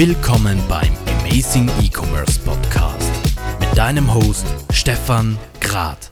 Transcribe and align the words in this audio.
Willkommen 0.00 0.58
beim 0.66 0.88
Amazing 1.20 1.68
E-Commerce 1.82 2.40
Podcast 2.40 3.12
mit 3.60 3.76
deinem 3.76 4.14
Host 4.14 4.46
Stefan 4.72 5.36
Grad. 5.60 6.10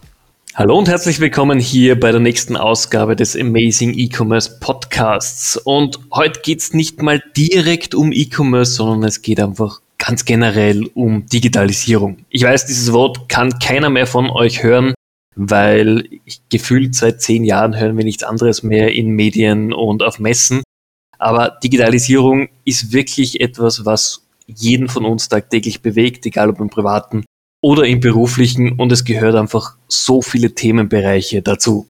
Hallo 0.54 0.76
und 0.76 0.88
herzlich 0.88 1.20
willkommen 1.20 1.58
hier 1.58 1.98
bei 1.98 2.12
der 2.12 2.20
nächsten 2.20 2.58
Ausgabe 2.58 3.16
des 3.16 3.34
Amazing 3.34 3.94
E-Commerce 3.96 4.58
Podcasts. 4.60 5.56
Und 5.56 6.00
heute 6.12 6.40
geht 6.42 6.58
es 6.58 6.74
nicht 6.74 7.00
mal 7.00 7.22
direkt 7.34 7.94
um 7.94 8.12
E-Commerce, 8.12 8.72
sondern 8.72 9.08
es 9.08 9.22
geht 9.22 9.40
einfach 9.40 9.80
ganz 9.96 10.26
generell 10.26 10.90
um 10.92 11.24
Digitalisierung. 11.24 12.18
Ich 12.28 12.42
weiß, 12.42 12.66
dieses 12.66 12.92
Wort 12.92 13.30
kann 13.30 13.58
keiner 13.58 13.88
mehr 13.88 14.06
von 14.06 14.28
euch 14.28 14.62
hören, 14.62 14.92
weil 15.34 16.04
gefühlt 16.50 16.94
seit 16.94 17.22
zehn 17.22 17.42
Jahren 17.42 17.74
hören 17.74 17.96
wir 17.96 18.04
nichts 18.04 18.22
anderes 18.22 18.62
mehr 18.62 18.92
in 18.92 19.12
Medien 19.12 19.72
und 19.72 20.02
auf 20.02 20.18
Messen. 20.18 20.60
Aber 21.18 21.58
Digitalisierung 21.62 22.48
ist 22.64 22.92
wirklich 22.92 23.40
etwas, 23.40 23.84
was 23.84 24.22
jeden 24.46 24.88
von 24.88 25.04
uns 25.04 25.28
tagtäglich 25.28 25.82
bewegt, 25.82 26.24
egal 26.26 26.50
ob 26.50 26.60
im 26.60 26.70
privaten 26.70 27.24
oder 27.60 27.84
im 27.84 28.00
beruflichen. 28.00 28.72
Und 28.72 28.92
es 28.92 29.04
gehört 29.04 29.34
einfach 29.34 29.76
so 29.88 30.22
viele 30.22 30.54
Themenbereiche 30.54 31.42
dazu. 31.42 31.88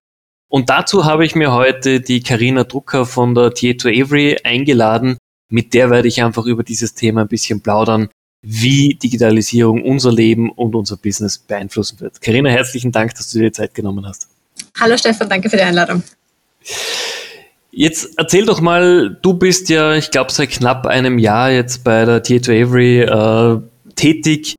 Und 0.49 0.69
dazu 0.69 1.05
habe 1.05 1.25
ich 1.25 1.35
mir 1.35 1.53
heute 1.53 2.01
die 2.01 2.21
Karina 2.21 2.63
Drucker 2.63 3.05
von 3.05 3.35
der 3.35 3.53
Tieto 3.53 3.87
Avery 3.87 4.39
eingeladen. 4.43 5.17
Mit 5.51 5.73
der 5.73 5.91
werde 5.91 6.07
ich 6.07 6.23
einfach 6.23 6.45
über 6.45 6.63
dieses 6.63 6.95
Thema 6.95 7.21
ein 7.21 7.27
bisschen 7.27 7.61
plaudern, 7.61 8.09
wie 8.41 8.95
Digitalisierung 8.95 9.83
unser 9.83 10.11
Leben 10.11 10.49
und 10.49 10.75
unser 10.75 10.97
Business 10.97 11.37
beeinflussen 11.37 11.99
wird. 11.99 12.19
Karina, 12.21 12.49
herzlichen 12.49 12.91
Dank, 12.91 13.13
dass 13.13 13.31
du 13.31 13.39
dir 13.39 13.53
Zeit 13.53 13.75
genommen 13.75 14.05
hast. 14.07 14.27
Hallo 14.79 14.97
Stefan, 14.97 15.29
danke 15.29 15.49
für 15.49 15.57
die 15.57 15.63
Einladung. 15.63 16.03
Jetzt 17.71 18.17
erzähl 18.17 18.45
doch 18.45 18.61
mal, 18.61 19.17
du 19.21 19.33
bist 19.33 19.69
ja, 19.69 19.93
ich 19.93 20.11
glaube, 20.11 20.31
seit 20.31 20.49
knapp 20.49 20.87
einem 20.87 21.19
Jahr 21.19 21.51
jetzt 21.51 21.83
bei 21.83 22.03
der 22.05 22.23
Tieto 22.23 22.51
Avery 22.51 23.01
äh, 23.01 23.61
tätig. 23.95 24.55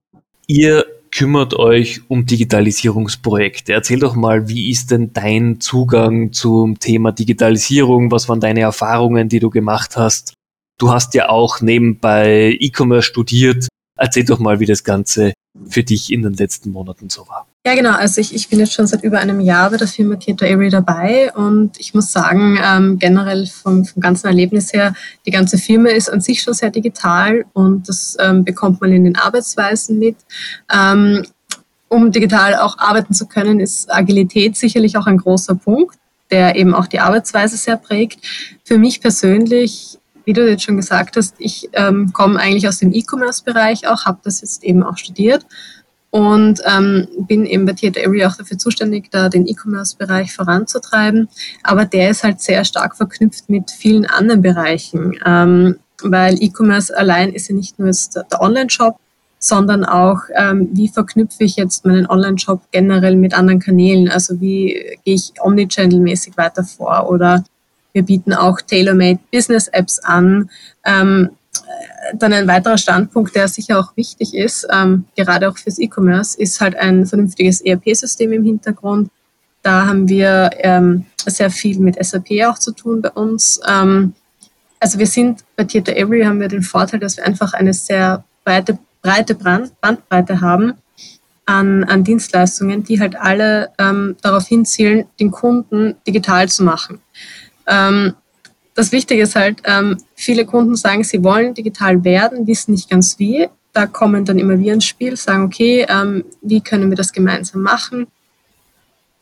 Ihr 0.47 0.87
kümmert 1.11 1.55
euch 1.55 2.03
um 2.09 2.25
Digitalisierungsprojekte. 2.25 3.73
Erzähl 3.73 3.99
doch 3.99 4.15
mal, 4.15 4.49
wie 4.49 4.71
ist 4.71 4.93
denn 4.93 5.13
dein 5.13 5.61
Zugang 5.61 6.33
zum 6.33 6.79
Thema 6.79 7.11
Digitalisierung? 7.11 8.13
Was 8.13 8.29
waren 8.29 8.41
deine 8.41 8.61
Erfahrungen, 8.61 9.29
die 9.29 9.41
du 9.41 9.51
gemacht 9.51 9.97
hast? 9.97 10.35
Du 10.79 10.91
hast 10.91 11.15
ja 11.15 11.29
auch 11.29 11.61
nebenbei 11.61 12.57
E-Commerce 12.61 13.09
studiert. 13.09 13.69
Erzähl 13.99 14.25
doch 14.25 14.39
mal, 14.39 14.61
wie 14.61 14.67
das 14.67 14.85
Ganze 14.85 15.35
für 15.69 15.83
dich 15.83 16.13
in 16.13 16.23
den 16.23 16.35
letzten 16.35 16.71
Monaten 16.71 17.11
so 17.11 17.29
war. 17.29 17.50
Ja, 17.67 17.75
genau. 17.75 17.93
Also 17.93 18.23
ich, 18.23 18.35
ich 18.35 18.49
bin 18.49 18.59
jetzt 18.59 18.73
schon 18.73 18.87
seit 18.87 19.05
über 19.05 19.19
einem 19.19 19.39
Jahr 19.39 19.71
bei 19.71 19.77
der 19.77 19.87
Firma 19.87 20.17
Theater 20.17 20.47
Avery 20.47 20.71
dabei 20.71 21.31
und 21.35 21.79
ich 21.79 21.93
muss 21.93 22.11
sagen, 22.11 22.59
ähm, 22.65 22.99
generell 22.99 23.47
vom, 23.47 23.85
vom 23.85 24.01
ganzen 24.01 24.29
Erlebnis 24.29 24.73
her, 24.73 24.95
die 25.27 25.31
ganze 25.31 25.59
Firma 25.59 25.91
ist 25.91 26.11
an 26.11 26.23
sich 26.23 26.41
schon 26.41 26.55
sehr 26.55 26.71
digital 26.71 27.45
und 27.53 27.87
das 27.87 28.17
ähm, 28.19 28.45
bekommt 28.45 28.81
man 28.81 28.93
in 28.93 29.05
den 29.05 29.17
Arbeitsweisen 29.17 29.99
mit. 29.99 30.17
Ähm, 30.73 31.27
um 31.89 32.11
digital 32.11 32.55
auch 32.55 32.79
arbeiten 32.79 33.13
zu 33.13 33.27
können, 33.27 33.61
ist 33.61 33.93
Agilität 33.93 34.57
sicherlich 34.57 34.97
auch 34.97 35.07
ein 35.07 35.19
großer 35.19 35.55
Punkt, 35.55 35.99
der 36.31 36.57
eben 36.57 36.73
auch 36.73 36.87
die 36.87 37.01
Arbeitsweise 37.01 37.59
sehr 37.59 37.77
prägt. 37.77 38.21
Für 38.65 38.79
mich 38.79 39.03
persönlich 39.03 39.99
wie 40.27 40.35
du 40.35 40.49
jetzt 40.49 40.63
schon 40.63 40.77
gesagt 40.77 41.17
hast, 41.17 41.35
ich 41.39 41.71
ähm, 41.73 42.13
komme 42.13 42.39
eigentlich 42.39 42.69
aus 42.69 42.79
dem 42.79 42.93
E-Commerce-Bereich 42.93 43.89
auch, 43.89 44.05
habe 44.05 44.21
das 44.23 44.43
jetzt 44.43 44.63
eben 44.63 44.83
auch 44.83 44.97
studiert 44.97 45.45
und 46.11 46.61
ähm, 46.67 47.09
bin 47.19 47.47
eben 47.47 47.67
bei 47.67 47.73
Theater 47.73 48.01
Area 48.05 48.29
auch 48.29 48.37
dafür 48.37 48.59
zuständig, 48.59 49.11
da 49.11 49.29
den 49.29 49.47
E-Commerce-Bereich 49.47 50.35
voranzutreiben. 50.35 51.29
Aber 51.63 51.85
der 51.85 52.11
ist 52.11 52.25
halt 52.25 52.41
sehr 52.41 52.65
stark 52.65 52.97
verknüpft 52.97 53.49
mit 53.49 53.71
vielen 53.71 54.07
anderen 54.07 54.43
Bereichen, 54.43 55.17
ähm, 55.25 55.77
weil 56.03 56.43
E-Commerce 56.43 56.97
allein 56.97 57.33
ist 57.33 57.49
ja 57.49 57.55
nicht 57.55 57.79
nur 57.79 57.91
der 58.15 58.41
Online-Shop, 58.41 58.99
sondern 59.39 59.85
auch, 59.85 60.19
ähm, 60.35 60.69
wie 60.73 60.89
verknüpfe 60.89 61.45
ich 61.45 61.57
jetzt 61.57 61.87
meinen 61.87 62.07
Online-Shop 62.07 62.61
generell 62.73 63.17
mit 63.17 63.33
anderen 63.33 63.61
Kanälen? 63.61 64.11
Also 64.11 64.41
wie 64.41 64.99
gehe 65.05 65.15
ich 65.15 65.33
omnichannel-mäßig 65.41 66.37
weiter 66.37 66.65
vor? 66.65 67.09
Oder 67.09 67.45
wir 67.93 68.03
bieten 68.03 68.35
auch 68.35 68.61
Tailor-Made 68.61 69.21
Business-Apps 69.33 70.01
an. 70.01 70.51
Ähm, 70.85 71.31
dann 72.15 72.33
ein 72.33 72.49
weiterer 72.49 72.79
Standpunkt, 72.79 73.35
der 73.35 73.49
sicher 73.49 73.79
auch 73.79 73.97
wichtig 73.97 74.35
ist, 74.35 74.67
ähm, 74.71 75.05
gerade 75.17 75.49
auch 75.49 75.59
fürs 75.59 75.79
E-Commerce, 75.79 76.39
ist 76.39 76.61
halt 76.61 76.77
ein 76.77 77.07
vernünftiges 77.07 77.61
ERP-System 77.61 78.33
im 78.33 78.45
Hintergrund. 78.45 79.11
Da 79.63 79.87
haben 79.87 80.09
wir 80.09 80.51
ähm, 80.59 81.07
sehr 81.27 81.51
viel 81.51 81.79
mit 81.79 82.03
SAP 82.03 82.29
auch 82.47 82.59
zu 82.59 82.73
tun 82.73 83.03
bei 83.03 83.11
uns. 83.11 83.61
Ähm, 83.69 84.15
also 84.79 84.99
wir 84.99 85.07
sind 85.07 85.45
bei 85.57 85.65
Theater 85.65 85.97
Every 85.97 86.23
haben 86.23 86.41
wir 86.41 86.49
den 86.49 86.63
Vorteil, 86.63 87.01
dass 87.01 87.19
wir 87.19 87.27
einfach 87.27 87.53
eine 87.53 87.75
sehr 87.75 88.25
breite, 88.45 88.79
breite 89.03 89.35
Bandbreite 89.35 90.41
haben 90.41 90.75
an, 91.45 91.85
an 91.85 92.05
Dienstleistungen, 92.05 92.83
die 92.83 93.01
halt 93.01 93.17
alle 93.17 93.71
ähm, 93.79 94.17
darauf 94.23 94.47
hinzielen, 94.47 95.07
den 95.19 95.31
Kunden 95.31 95.97
digital 96.07 96.49
zu 96.49 96.65
machen. 96.65 97.01
Ähm, 97.67 98.15
das 98.81 98.93
Wichtige 98.93 99.21
ist 99.21 99.37
halt, 99.37 99.61
ähm, 99.65 99.99
viele 100.15 100.47
Kunden 100.47 100.75
sagen, 100.75 101.05
sie 101.05 101.23
wollen 101.23 101.53
digital 101.53 102.03
werden, 102.03 102.47
wissen 102.47 102.73
nicht 102.73 102.89
ganz 102.89 103.19
wie. 103.19 103.47
Da 103.75 103.87
kommen 103.87 104.25
dann 104.25 104.39
immer 104.39 104.59
wir 104.59 104.73
ins 104.73 104.87
Spiel, 104.87 105.19
sagen, 105.19 105.45
okay, 105.45 105.85
ähm, 105.87 106.25
wie 106.41 106.63
können 106.63 106.89
wir 106.89 106.97
das 106.97 107.13
gemeinsam 107.13 107.61
machen? 107.61 108.07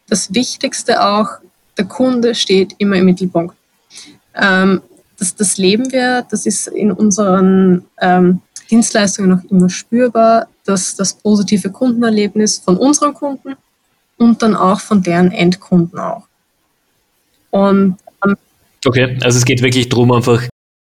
Das 0.09 0.33
Wichtigste 0.33 1.05
auch, 1.05 1.29
der 1.77 1.87
Kunde 1.87 2.37
steht 2.37 2.77
immer 2.79 2.97
im 2.97 3.07
Mittelpunkt. 3.07 3.57
Ähm, 4.37 4.81
das, 5.19 5.35
das 5.35 5.59
leben 5.59 5.91
wir, 5.91 6.25
das 6.31 6.47
ist 6.47 6.69
in 6.69 6.93
unseren 6.93 7.85
Dienstleistungen 8.71 9.33
auch 9.33 9.51
immer 9.51 9.69
spürbar, 9.69 10.47
dass 10.65 10.95
das 10.95 11.15
positive 11.15 11.73
Kundenerlebnis 11.73 12.59
von 12.59 12.77
unseren 12.77 13.13
Kunden 13.13 13.57
und 14.19 14.41
dann 14.41 14.55
auch 14.55 14.79
von 14.79 15.03
deren 15.03 15.33
Endkunden 15.33 15.99
auch. 15.99 16.29
Und 17.51 17.97
Okay, 18.85 19.19
also 19.23 19.39
es 19.39 19.45
geht 19.45 19.63
wirklich 19.63 19.89
darum, 19.89 20.13
einfach 20.13 20.43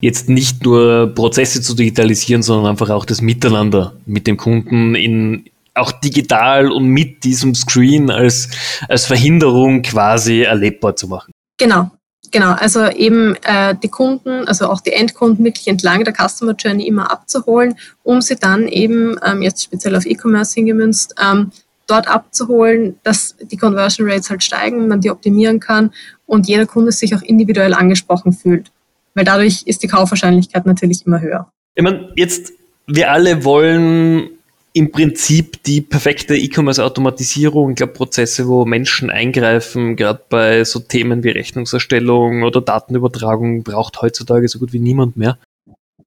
jetzt 0.02 0.30
nicht 0.30 0.64
nur 0.64 1.14
Prozesse 1.14 1.62
zu 1.62 1.74
digitalisieren, 1.74 2.44
sondern 2.44 2.72
einfach 2.72 2.90
auch 2.90 3.06
das 3.06 3.22
Miteinander 3.22 3.96
mit 4.06 4.28
dem 4.28 4.38
Kunden 4.38 4.96
in 4.96 5.46
auch 5.74 5.92
digital 5.92 6.72
und 6.72 6.88
mit 6.88 7.26
diesem 7.26 7.54
Screen 7.54 8.10
als, 8.10 8.50
als 8.88 9.06
Verhinderung 9.06 9.82
quasi 9.82 10.42
erlebbar 10.44 10.96
zu 10.96 11.08
machen. 11.08 11.32
Genau, 11.58 11.92
Genau, 12.32 12.52
also 12.52 12.88
eben 12.88 13.36
äh, 13.44 13.76
die 13.82 13.88
Kunden, 13.88 14.46
also 14.48 14.68
auch 14.68 14.82
die 14.82 14.92
Endkunden 14.92 15.46
wirklich 15.46 15.68
entlang 15.68 16.04
der 16.04 16.14
Customer 16.14 16.54
Journey 16.54 16.86
immer 16.86 17.10
abzuholen, 17.10 17.76
um 18.04 18.20
sie 18.20 18.36
dann 18.36 18.68
eben, 18.68 19.18
ähm, 19.24 19.42
jetzt 19.42 19.64
speziell 19.64 19.96
auf 19.96 20.06
E-Commerce 20.06 20.56
hingemünzt, 20.56 21.16
ähm, 21.24 21.52
dort 21.88 22.08
abzuholen, 22.08 23.00
dass 23.04 23.36
die 23.40 23.58
Conversion 23.58 24.10
Rates 24.10 24.30
halt 24.30 24.44
steigen, 24.44 24.88
man 24.88 25.02
die 25.02 25.12
optimieren 25.12 25.60
kann 25.60 25.92
und 26.26 26.48
jeder 26.48 26.66
Kunde 26.66 26.92
sich 26.92 27.16
auch 27.16 27.22
individuell 27.22 27.74
angesprochen 27.74 28.34
fühlt. 28.34 28.72
Weil 29.14 29.26
dadurch 29.26 29.64
ist 29.66 29.84
die 29.84 29.88
Kaufwahrscheinlichkeit 29.88 30.66
natürlich 30.66 31.06
immer 31.06 31.22
höher. 31.22 31.50
Ich 31.76 31.84
meine, 31.84 32.12
jetzt, 32.16 32.54
wir 32.88 33.12
alle 33.12 33.44
wollen 33.46 34.30
im 34.74 34.92
Prinzip 34.92 35.64
die 35.64 35.80
perfekte 35.80 36.36
E-Commerce-Automatisierung, 36.36 37.70
ich 37.70 37.76
glaube 37.78 37.94
Prozesse, 37.94 38.48
wo 38.48 38.66
Menschen 38.66 39.10
eingreifen, 39.10 39.96
gerade 39.96 40.22
bei 40.28 40.66
so 40.66 40.80
Themen 40.80 41.24
wie 41.24 41.30
Rechnungserstellung 41.30 42.44
oder 42.44 42.60
Datenübertragung, 42.60 43.64
braucht 43.64 44.02
heutzutage 44.02 44.50
so 44.50 44.60
gut 44.60 44.74
wie 44.74 44.80
niemand 44.80 45.16
mehr. 45.16 45.38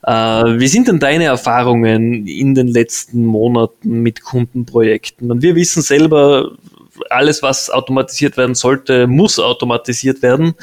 Äh, 0.02 0.12
wie 0.12 0.68
sind 0.68 0.86
denn 0.86 1.00
deine 1.00 1.24
Erfahrungen 1.24 2.26
in 2.26 2.54
den 2.54 2.68
letzten 2.68 3.24
Monaten 3.24 4.02
mit 4.02 4.22
Kundenprojekten? 4.22 5.30
Und 5.30 5.40
wir 5.40 5.54
wissen 5.54 5.80
selber, 5.80 6.52
alles, 7.10 7.42
was 7.42 7.70
automatisiert 7.70 8.36
werden 8.36 8.54
sollte, 8.54 9.06
muss 9.06 9.38
automatisiert 9.38 10.22
werden. 10.22 10.54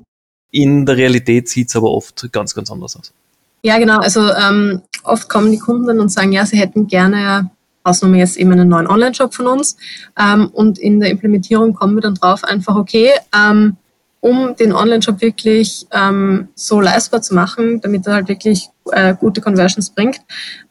In 0.52 0.86
der 0.86 0.98
Realität 0.98 1.50
sieht 1.50 1.70
es 1.70 1.76
aber 1.76 1.92
oft 1.92 2.32
ganz, 2.32 2.56
ganz 2.56 2.72
anders 2.72 2.96
aus. 2.96 3.14
Ja, 3.62 3.78
genau. 3.80 4.00
Also 4.00 4.22
ähm, 4.32 4.82
oft 5.04 5.28
kommen 5.28 5.52
die 5.52 5.60
Kunden 5.60 5.88
dann 5.88 6.00
und 6.00 6.10
sagen, 6.10 6.32
ja, 6.32 6.46
sie 6.46 6.58
hätten 6.58 6.88
gerne 6.88 7.50
Ausnahme 7.86 8.18
jetzt 8.18 8.38
eben 8.38 8.52
einen 8.52 8.68
neuen 8.68 8.88
Online-Shop 8.88 9.34
von 9.34 9.48
uns. 9.48 9.78
Ähm, 10.20 10.50
und 10.52 10.80
in 10.80 11.00
der 11.00 11.10
Implementierung 11.10 11.74
kommen 11.74 11.96
wir 11.96 12.02
dann 12.02 12.16
drauf 12.16 12.44
einfach, 12.44 12.76
okay, 12.76 13.12
ähm, 13.36 13.78
um 14.20 14.56
den 14.56 14.74
Online-Shop 14.74 15.22
wirklich 15.22 15.86
ähm, 15.92 16.48
so 16.56 16.82
leistbar 16.82 17.22
zu 17.22 17.36
machen, 17.36 17.80
damit 17.82 18.08
er 18.08 18.14
halt 18.14 18.28
wirklich 18.28 18.70
äh, 18.92 19.16
gute 19.16 19.42
Conversions 19.42 19.90
bringt, 19.90 20.22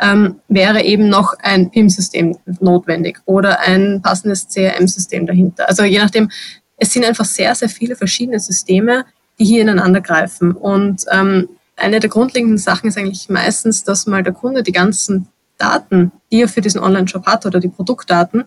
ähm, 0.01 0.37
wäre 0.49 0.83
eben 0.83 1.09
noch 1.09 1.35
ein 1.41 1.71
PIM-System 1.71 2.37
notwendig 2.61 3.19
oder 3.25 3.61
ein 3.61 4.01
passendes 4.03 4.49
CRM-System 4.49 5.27
dahinter. 5.27 5.69
Also 5.69 5.85
je 5.85 5.99
nachdem, 5.99 6.31
es 6.77 6.93
sind 6.93 7.05
einfach 7.05 7.25
sehr, 7.25 7.55
sehr 7.55 7.69
viele 7.69 7.97
verschiedene 7.97 8.41
Systeme, 8.41 9.05
die 9.39 9.45
hier 9.45 9.63
ineinander 9.63 10.01
greifen. 10.01 10.53
Und 10.53 11.05
ähm, 11.11 11.49
eine 11.77 12.01
der 12.01 12.11
grundlegenden 12.11 12.59
Sachen 12.59 12.89
ist 12.89 12.99
eigentlich 12.99 13.29
meistens, 13.29 13.85
dass 13.85 14.07
mal 14.07 14.23
der 14.23 14.33
Kunde 14.33 14.63
die 14.63 14.73
ganzen 14.73 15.29
Daten, 15.59 16.13
die 16.31 16.43
er 16.43 16.49
für 16.49 16.61
diesen 16.61 16.81
Online-Shop 16.81 17.27
hat 17.27 17.47
oder 17.47 17.61
die 17.61 17.69
Produktdaten, 17.69 18.45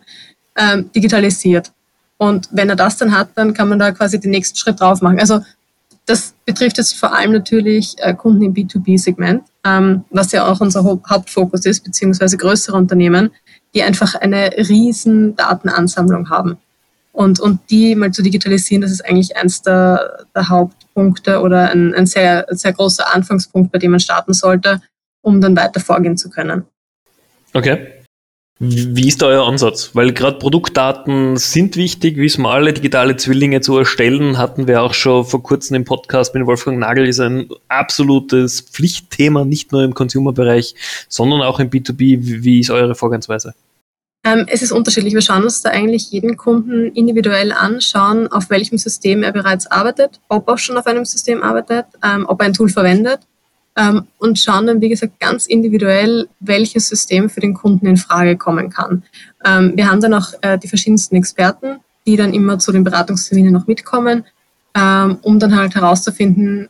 ähm, 0.57 0.91
digitalisiert. 0.93 1.71
Und 2.17 2.49
wenn 2.51 2.69
er 2.69 2.75
das 2.75 2.97
dann 2.97 3.17
hat, 3.17 3.29
dann 3.35 3.53
kann 3.53 3.69
man 3.69 3.79
da 3.79 3.91
quasi 3.91 4.19
den 4.19 4.31
nächsten 4.31 4.57
Schritt 4.57 4.79
drauf 4.79 5.01
machen. 5.01 5.19
Also 5.19 5.41
das 6.05 6.33
betrifft 6.45 6.77
jetzt 6.77 6.95
vor 6.95 7.13
allem 7.13 7.33
natürlich 7.33 7.95
äh, 7.97 8.13
Kunden 8.13 8.41
im 8.41 8.53
B2B-Segment. 8.53 9.43
Ähm, 9.67 10.05
was 10.09 10.31
ja 10.31 10.47
auch 10.47 10.61
unser 10.61 10.83
Hauptfokus 10.83 11.65
ist, 11.65 11.83
beziehungsweise 11.83 12.37
größere 12.37 12.77
Unternehmen, 12.77 13.31
die 13.73 13.83
einfach 13.83 14.15
eine 14.15 14.51
riesen 14.69 15.35
Datenansammlung 15.35 16.29
haben. 16.29 16.57
Und, 17.11 17.39
und 17.39 17.59
die 17.69 17.95
mal 17.95 18.11
zu 18.11 18.21
digitalisieren, 18.21 18.81
das 18.81 18.91
ist 18.91 19.03
eigentlich 19.03 19.35
eins 19.35 19.61
der, 19.63 20.25
der 20.35 20.49
Hauptpunkte 20.49 21.41
oder 21.41 21.71
ein, 21.71 21.93
ein 21.95 22.05
sehr, 22.05 22.45
sehr 22.49 22.73
großer 22.73 23.13
Anfangspunkt, 23.13 23.71
bei 23.71 23.79
dem 23.79 23.91
man 23.91 23.99
starten 23.99 24.33
sollte, 24.33 24.81
um 25.21 25.41
dann 25.41 25.55
weiter 25.55 25.79
vorgehen 25.79 26.15
zu 26.15 26.29
können. 26.29 26.63
Okay. 27.53 27.96
Wie 28.59 29.07
ist 29.07 29.21
da 29.21 29.27
euer 29.27 29.48
Ansatz? 29.48 29.92
Weil 29.94 30.13
gerade 30.13 30.39
Produktdaten 30.39 31.38
sind 31.38 31.75
wichtig, 31.75 32.18
wissen 32.18 32.42
wir 32.42 32.50
alle, 32.50 32.74
digitale 32.74 33.15
Zwillinge 33.15 33.62
zu 33.62 33.77
erstellen, 33.77 34.39
hatten 34.39 34.68
wir 34.68 34.81
auch 34.81 34.95
schon 34.95 35.25
vor 35.25 35.44
kurzem 35.44 35.75
im 35.75 35.86
Podcast 35.86 36.33
mit 36.33 36.44
Wolfgang 36.48 36.80
Nagel, 36.80 37.07
ist 37.07 37.19
ein 37.19 37.50
absolutes 37.68 38.62
Pflichtthema, 38.62 39.45
nicht 39.45 39.71
nur 39.71 39.83
im 39.83 39.94
Consumer-Bereich, 39.94 40.74
sondern 41.07 41.44
auch 41.44 41.59
im 41.59 41.69
B2B. 41.69 42.18
Wie 42.44 42.59
ist 42.59 42.71
eure 42.71 42.95
Vorgehensweise? 42.95 43.54
Ähm, 44.25 44.48
es 44.50 44.63
ist 44.63 44.71
unterschiedlich. 44.71 45.13
Wir 45.13 45.21
schauen 45.21 45.44
uns 45.44 45.62
da 45.62 45.69
eigentlich 45.69 46.10
jeden 46.10 46.36
Kunden 46.36 46.92
individuell 46.94 47.51
an, 47.51 47.80
schauen, 47.80 48.27
auf 48.27 48.50
welchem 48.50 48.80
System 48.80 49.21
er 49.21 49.33
bereits 49.33 49.68
arbeitet, 49.68 50.19
ob 50.30 50.50
er 50.50 50.57
schon 50.57 50.77
auf 50.77 50.88
einem 50.88 51.06
System 51.06 51.44
arbeitet, 51.44 51.86
ähm, 52.03 52.25
ob 52.27 52.42
er 52.42 52.48
ein 52.48 52.53
Tool 52.53 52.69
verwendet 52.69 53.19
ähm, 53.77 54.07
und 54.18 54.39
schauen 54.39 54.65
dann, 54.65 54.81
wie 54.81 54.89
gesagt, 54.89 55.19
ganz 55.19 55.45
individuell, 55.45 56.27
welches 56.39 56.89
System 56.89 57.29
für 57.29 57.39
den 57.39 57.53
Kunden 57.53 57.85
in 57.85 57.97
Frage 57.97 58.35
kommen 58.35 58.69
kann. 58.69 59.03
Ähm, 59.45 59.74
wir 59.75 59.89
haben 59.89 60.01
dann 60.01 60.15
auch 60.15 60.33
äh, 60.41 60.57
die 60.57 60.68
verschiedensten 60.68 61.15
Experten, 61.15 61.79
die 62.06 62.18
dann 62.18 62.33
immer 62.33 62.57
zu 62.57 62.71
den 62.71 62.83
Beratungsterminen 62.83 63.53
noch 63.53 63.68
mitkommen, 63.68 64.25
ähm, 64.75 65.19
um 65.21 65.39
dann 65.39 65.56
halt 65.56 65.75
herauszufinden, 65.75 66.69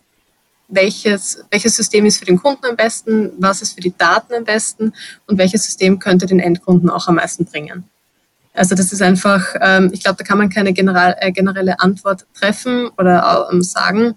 welches, 0.67 1.43
welches 1.49 1.77
System 1.77 2.05
ist 2.05 2.17
für 2.17 2.25
den 2.25 2.41
Kunden 2.41 2.65
am 2.65 2.75
besten, 2.75 3.31
was 3.39 3.61
ist 3.61 3.73
für 3.73 3.81
die 3.81 3.97
Daten 3.97 4.33
am 4.33 4.43
besten 4.43 4.91
und 5.25 5.37
welches 5.37 5.63
System 5.63 5.97
könnte 5.99 6.25
den 6.25 6.41
Endkunden 6.41 6.89
auch 6.89 7.07
am 7.07 7.15
meisten 7.15 7.45
bringen. 7.45 7.85
Also 8.53 8.75
das 8.75 8.91
ist 8.91 9.01
einfach, 9.01 9.55
ähm, 9.61 9.91
ich 9.93 10.03
glaube, 10.03 10.17
da 10.17 10.23
kann 10.25 10.39
man 10.39 10.49
keine 10.49 10.71
äh, 10.71 11.31
generelle 11.31 11.79
Antwort 11.79 12.25
treffen 12.33 12.89
oder 12.97 13.47
ähm, 13.51 13.61
sagen 13.61 14.15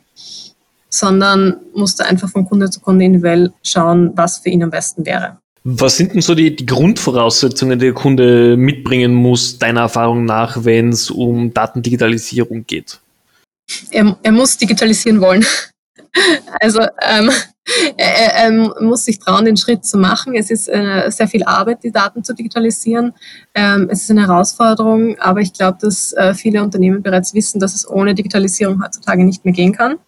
sondern 0.91 1.57
musste 1.75 2.05
einfach 2.05 2.29
von 2.29 2.45
Kunde 2.45 2.69
zu 2.69 2.81
Kunde 2.81 3.05
individuell 3.05 3.53
schauen, 3.63 4.13
was 4.15 4.39
für 4.39 4.51
ihn 4.51 4.63
am 4.63 4.71
besten 4.71 5.07
wäre. 5.07 5.39
Was 5.63 5.97
sind 5.97 6.15
denn 6.15 6.23
so 6.23 6.35
die, 6.35 6.57
die 6.57 6.67
Grundvoraussetzungen, 6.67 7.79
die 7.79 7.87
der 7.87 7.95
Kunde 7.95 8.57
mitbringen 8.57 9.15
muss, 9.15 9.59
deiner 9.59 9.83
Erfahrung 9.83 10.25
nach, 10.25 10.65
wenn 10.65 10.89
es 10.89 11.11
um 11.11 11.53
Datendigitalisierung 11.53 12.65
geht? 12.67 12.99
Er, 13.91 14.17
er 14.23 14.33
muss 14.33 14.57
digitalisieren 14.57 15.21
wollen. 15.21 15.45
also 16.61 16.81
ähm, 16.81 17.31
er, 17.97 18.35
er, 18.35 18.51
muss 18.81 19.05
sich 19.05 19.19
trauen, 19.19 19.45
den 19.45 19.57
Schritt 19.57 19.85
zu 19.85 19.99
machen. 19.99 20.35
Es 20.35 20.51
ist 20.51 20.69
äh, 20.69 21.11
sehr 21.11 21.29
viel 21.29 21.45
Arbeit, 21.45 21.85
die 21.85 21.93
Daten 21.93 22.25
zu 22.25 22.35
digitalisieren. 22.35 23.13
Ähm, 23.55 23.89
es 23.91 24.03
ist 24.03 24.11
eine 24.11 24.23
Herausforderung, 24.23 25.19
aber 25.19 25.41
ich 25.41 25.53
glaube, 25.53 25.79
dass 25.81 26.13
äh, 26.15 26.35
viele 26.35 26.63
Unternehmen 26.63 27.03
bereits 27.03 27.35
wissen, 27.35 27.61
dass 27.61 27.75
es 27.75 27.89
ohne 27.89 28.15
Digitalisierung 28.15 28.83
heutzutage 28.83 29.25
nicht 29.25 29.45
mehr 29.45 29.55
gehen 29.55 29.73
kann. 29.73 29.99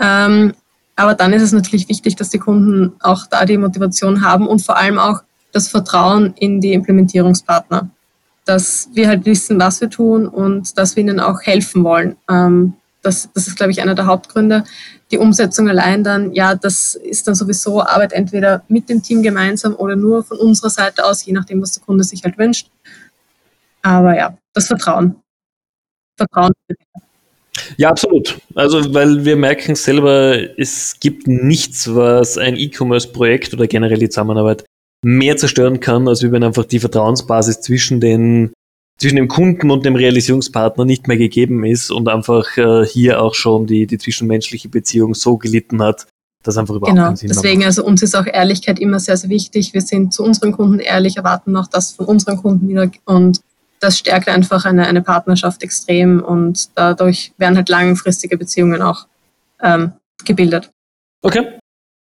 Ähm, 0.00 0.54
aber 0.96 1.14
dann 1.14 1.32
ist 1.32 1.42
es 1.42 1.52
natürlich 1.52 1.88
wichtig, 1.88 2.16
dass 2.16 2.30
die 2.30 2.38
Kunden 2.38 2.92
auch 3.00 3.26
da 3.26 3.44
die 3.44 3.56
Motivation 3.56 4.24
haben 4.24 4.46
und 4.46 4.62
vor 4.62 4.76
allem 4.76 4.98
auch 4.98 5.22
das 5.52 5.68
Vertrauen 5.68 6.34
in 6.38 6.60
die 6.60 6.72
Implementierungspartner. 6.72 7.88
Dass 8.44 8.88
wir 8.94 9.08
halt 9.08 9.24
wissen, 9.24 9.60
was 9.60 9.80
wir 9.80 9.90
tun 9.90 10.26
und 10.26 10.76
dass 10.78 10.96
wir 10.96 11.02
ihnen 11.02 11.20
auch 11.20 11.42
helfen 11.42 11.84
wollen. 11.84 12.16
Ähm, 12.28 12.74
das, 13.02 13.28
das 13.32 13.46
ist, 13.46 13.56
glaube 13.56 13.70
ich, 13.70 13.80
einer 13.80 13.94
der 13.94 14.06
Hauptgründe. 14.06 14.64
Die 15.10 15.18
Umsetzung 15.18 15.68
allein 15.68 16.02
dann, 16.02 16.32
ja, 16.32 16.54
das 16.54 16.94
ist 16.94 17.28
dann 17.28 17.34
sowieso 17.34 17.82
Arbeit 17.82 18.12
entweder 18.12 18.64
mit 18.68 18.88
dem 18.88 19.02
Team 19.02 19.22
gemeinsam 19.22 19.74
oder 19.76 19.96
nur 19.96 20.24
von 20.24 20.38
unserer 20.38 20.70
Seite 20.70 21.04
aus, 21.04 21.24
je 21.24 21.32
nachdem, 21.32 21.62
was 21.62 21.72
der 21.72 21.84
Kunde 21.84 22.04
sich 22.04 22.24
halt 22.24 22.36
wünscht. 22.38 22.70
Aber 23.82 24.16
ja, 24.16 24.36
das 24.52 24.66
Vertrauen. 24.66 25.16
Vertrauen. 26.16 26.52
Ja, 27.76 27.90
absolut. 27.90 28.38
Also, 28.54 28.94
weil 28.94 29.24
wir 29.24 29.36
merken 29.36 29.74
selber, 29.74 30.36
es 30.58 30.96
gibt 31.00 31.26
nichts, 31.26 31.94
was 31.94 32.38
ein 32.38 32.56
E-Commerce-Projekt 32.56 33.54
oder 33.54 33.66
generell 33.66 33.98
die 33.98 34.08
Zusammenarbeit 34.08 34.64
mehr 35.04 35.36
zerstören 35.36 35.80
kann, 35.80 36.08
als 36.08 36.22
wenn 36.22 36.42
einfach 36.42 36.64
die 36.64 36.80
Vertrauensbasis 36.80 37.60
zwischen 37.60 38.00
den 38.00 38.52
zwischen 38.98 39.16
dem 39.16 39.28
Kunden 39.28 39.70
und 39.70 39.86
dem 39.86 39.94
Realisierungspartner 39.94 40.84
nicht 40.84 41.06
mehr 41.06 41.16
gegeben 41.16 41.64
ist 41.64 41.90
und 41.92 42.08
einfach 42.08 42.56
äh, 42.56 42.84
hier 42.84 43.22
auch 43.22 43.34
schon 43.34 43.66
die, 43.66 43.86
die 43.86 43.96
zwischenmenschliche 43.96 44.68
Beziehung 44.68 45.14
so 45.14 45.36
gelitten 45.36 45.80
hat, 45.80 46.08
dass 46.42 46.56
einfach 46.56 46.74
überhaupt 46.74 46.96
genau. 46.96 47.06
keinen 47.06 47.16
Sinn 47.16 47.28
Deswegen, 47.28 47.64
also 47.64 47.84
uns 47.84 48.02
ist 48.02 48.16
auch 48.16 48.26
Ehrlichkeit 48.26 48.80
immer 48.80 48.98
sehr, 48.98 49.16
sehr 49.16 49.30
wichtig. 49.30 49.72
Wir 49.72 49.82
sind 49.82 50.12
zu 50.12 50.24
unseren 50.24 50.52
Kunden 50.52 50.80
ehrlich, 50.80 51.16
erwarten 51.16 51.56
auch 51.56 51.68
das 51.68 51.92
von 51.92 52.06
unseren 52.06 52.38
Kunden 52.38 52.68
wieder 52.68 52.90
und 53.04 53.40
das 53.80 53.98
stärkt 53.98 54.28
einfach 54.28 54.64
eine, 54.64 54.86
eine 54.86 55.02
Partnerschaft 55.02 55.62
extrem 55.62 56.22
und 56.22 56.70
dadurch 56.74 57.32
werden 57.38 57.56
halt 57.56 57.68
langfristige 57.68 58.36
Beziehungen 58.36 58.82
auch 58.82 59.06
ähm, 59.62 59.92
gebildet. 60.24 60.70
Okay. 61.22 61.58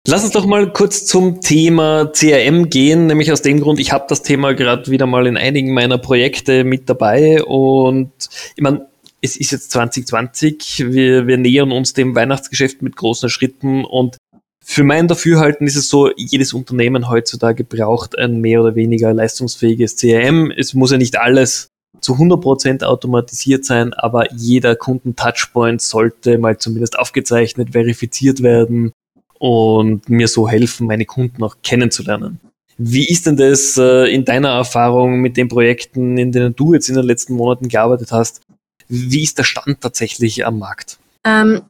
Lass 0.08 0.24
uns 0.24 0.34
doch 0.34 0.48
mal 0.48 0.74
kurz 0.74 1.06
zum 1.06 1.42
Thema 1.42 2.12
CRM 2.12 2.69
gehen, 2.69 3.06
nämlich 3.06 3.31
aus 3.31 3.44
dem 3.44 3.62
Grund, 3.62 3.80
ich 3.80 3.92
habe 3.92 4.06
das 4.10 4.24
Thema 4.24 4.56
gerade 4.56 4.90
wieder 4.90 5.06
mal 5.06 5.28
in 5.28 5.38
einigen 5.38 5.75
meiner 5.75 6.00
Projekte 6.00 6.63
mit 6.63 6.90
dabei 6.90 7.44
und 7.44 8.12
ich 8.56 8.63
meine, 8.63 8.88
es 9.22 9.38
ist 9.38 9.52
jetzt 9.52 9.69
2020, 9.72 10.86
wir, 10.88 11.28
wir 11.28 11.38
nähern 11.38 11.72
uns 11.72 11.94
dem 11.94 12.16
Weihnachtsgeschäft 12.16 12.81
mit 12.81 12.96
großen 12.96 13.30
Schritten 13.30 13.86
und 13.86 14.18
für 14.63 14.84
mein 14.84 15.08
Dafürhalten 15.08 15.68
ist 15.68 15.75
es 15.75 15.90
so, 15.90 16.12
jedes 16.16 16.54
Unternehmen 16.54 17.10
heutzutage 17.10 17.63
braucht 17.63 18.18
ein 18.18 18.42
mehr 18.42 18.62
oder 18.62 18.75
weniger 18.75 19.13
leistungsfähiges 19.13 19.98
CRM. 19.98 20.52
Es 20.52 20.74
muss 20.74 20.92
ja 20.92 20.98
nicht 20.98 21.19
alles 21.19 21.69
zu 22.00 22.13
100% 22.13 22.84
automatisiert 22.84 23.66
sein, 23.66 23.94
aber 23.94 24.31
jeder 24.34 24.75
Kunden-Touchpoint 24.75 25.81
sollte 25.81 26.38
mal 26.38 26.58
zumindest 26.58 26.98
aufgezeichnet, 26.98 27.72
verifiziert 27.72 28.44
werden 28.44 28.92
und 29.40 30.10
mir 30.10 30.28
so 30.28 30.48
helfen, 30.48 30.88
meine 30.88 31.06
Kunden 31.06 31.44
auch 31.44 31.58
kennenzulernen. 31.63 32.40
Wie 32.78 33.08
ist 33.08 33.25
denn 33.28 33.38
das 33.38 33.78
äh, 33.78 34.12
in 34.13 34.25
deiner 34.25 34.50
Erfahrung 34.50 35.19
mit 35.19 35.38
den 35.38 35.48
Projekten, 35.48 36.18
in 36.18 36.31
denen 36.31 36.56
du 36.56 36.74
jetzt 36.74 36.90
in 36.90 36.96
den 36.96 37.06
letzten 37.06 37.34
Monaten 37.34 37.68
gearbeitet 37.68 38.12
hast? 38.12 38.42
Wie 38.88 39.24
ist 39.24 39.38
der 39.38 39.44
Stand 39.44 39.81
tatsächlich 39.81 40.46
am 40.46 40.60
Markt? 40.60 40.98
Ähm, 41.24 41.62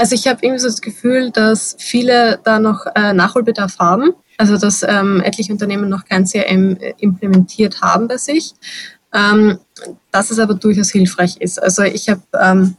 also 0.00 0.14
ich 0.14 0.26
habe 0.26 0.38
irgendwie 0.42 0.60
so 0.60 0.68
das 0.68 0.80
Gefühl, 0.80 1.30
dass 1.30 1.76
viele 1.78 2.40
da 2.42 2.58
noch 2.58 2.86
äh, 2.94 3.12
Nachholbedarf 3.12 3.78
haben. 3.78 4.14
Also 4.38 4.56
dass 4.56 4.82
ähm, 4.82 5.20
etliche 5.20 5.52
Unternehmen 5.52 5.90
noch 5.90 6.06
kein 6.06 6.24
CRM 6.24 6.78
äh, 6.80 6.94
implementiert 6.98 7.82
haben 7.82 8.08
bei 8.08 8.16
sich. 8.16 8.54
Ähm, 9.12 9.58
dass 10.10 10.30
es 10.30 10.38
aber 10.38 10.54
durchaus 10.54 10.90
hilfreich 10.90 11.36
ist. 11.38 11.62
Also 11.62 11.82
ich 11.82 12.08
habe 12.08 12.22
ähm, 12.40 12.76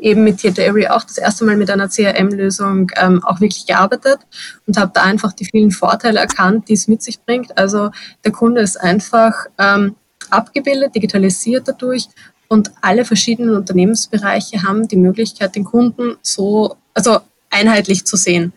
eben 0.00 0.24
mit 0.24 0.38
Theater 0.38 0.72
auch 0.94 1.04
das 1.04 1.18
erste 1.18 1.44
Mal 1.44 1.56
mit 1.56 1.70
einer 1.70 1.90
CRM-Lösung 1.90 2.90
ähm, 2.96 3.22
auch 3.22 3.40
wirklich 3.40 3.66
gearbeitet 3.66 4.20
und 4.66 4.78
habe 4.78 4.92
da 4.94 5.02
einfach 5.02 5.32
die 5.34 5.44
vielen 5.44 5.72
Vorteile 5.72 6.20
erkannt, 6.20 6.68
die 6.68 6.74
es 6.74 6.88
mit 6.88 7.02
sich 7.02 7.20
bringt. 7.20 7.58
Also 7.58 7.90
der 8.24 8.32
Kunde 8.32 8.62
ist 8.62 8.80
einfach 8.80 9.46
ähm, 9.58 9.96
abgebildet, 10.30 10.94
digitalisiert 10.94 11.68
dadurch 11.68 12.08
und 12.52 12.70
alle 12.82 13.06
verschiedenen 13.06 13.56
Unternehmensbereiche 13.56 14.62
haben 14.62 14.86
die 14.86 14.98
Möglichkeit, 14.98 15.56
den 15.56 15.64
Kunden 15.64 16.16
so, 16.20 16.76
also 16.92 17.20
einheitlich 17.48 18.04
zu 18.04 18.18
sehen. 18.18 18.52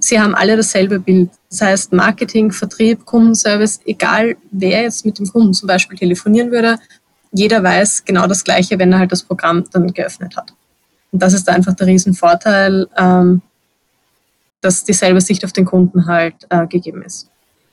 Sie 0.00 0.18
haben 0.18 0.34
alle 0.34 0.56
dasselbe 0.56 0.98
Bild. 0.98 1.28
Das 1.50 1.60
heißt, 1.60 1.92
Marketing, 1.92 2.50
Vertrieb, 2.50 3.04
Kundenservice, 3.04 3.80
egal 3.84 4.38
wer 4.52 4.84
jetzt 4.84 5.04
mit 5.04 5.18
dem 5.18 5.26
Kunden 5.26 5.52
zum 5.52 5.66
Beispiel 5.66 5.98
telefonieren 5.98 6.50
würde, 6.50 6.78
jeder 7.30 7.62
weiß 7.62 8.06
genau 8.06 8.26
das 8.26 8.42
Gleiche, 8.42 8.78
wenn 8.78 8.90
er 8.90 9.00
halt 9.00 9.12
das 9.12 9.22
Programm 9.22 9.64
dann 9.70 9.92
geöffnet 9.92 10.34
hat. 10.34 10.54
Und 11.12 11.20
das 11.20 11.34
ist 11.34 11.46
einfach 11.50 11.74
der 11.74 11.88
Riesenvorteil, 11.88 12.88
ähm, 12.96 13.42
dass 14.62 14.82
dieselbe 14.82 15.20
Sicht 15.20 15.44
auf 15.44 15.52
den 15.52 15.66
Kunden 15.66 16.06
halt 16.06 16.36
äh, 16.48 16.66
gegeben 16.66 17.02
ist. 17.02 17.28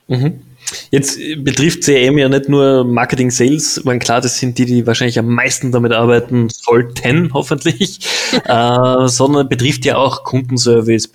Mhm. 0.08 0.42
Jetzt 0.90 1.18
betrifft 1.38 1.82
CRM 1.82 2.18
ja 2.18 2.28
nicht 2.28 2.48
nur 2.48 2.84
Marketing, 2.84 3.30
Sales, 3.30 3.80
weil 3.84 3.98
klar, 3.98 4.20
das 4.20 4.38
sind 4.38 4.58
die, 4.58 4.64
die 4.64 4.86
wahrscheinlich 4.86 5.18
am 5.18 5.28
meisten 5.28 5.72
damit 5.72 5.92
arbeiten 5.92 6.48
sollten, 6.48 7.30
hoffentlich, 7.34 8.00
äh, 8.44 9.08
sondern 9.08 9.48
betrifft 9.48 9.84
ja 9.84 9.96
auch 9.96 10.24
Kundenservice, 10.24 11.08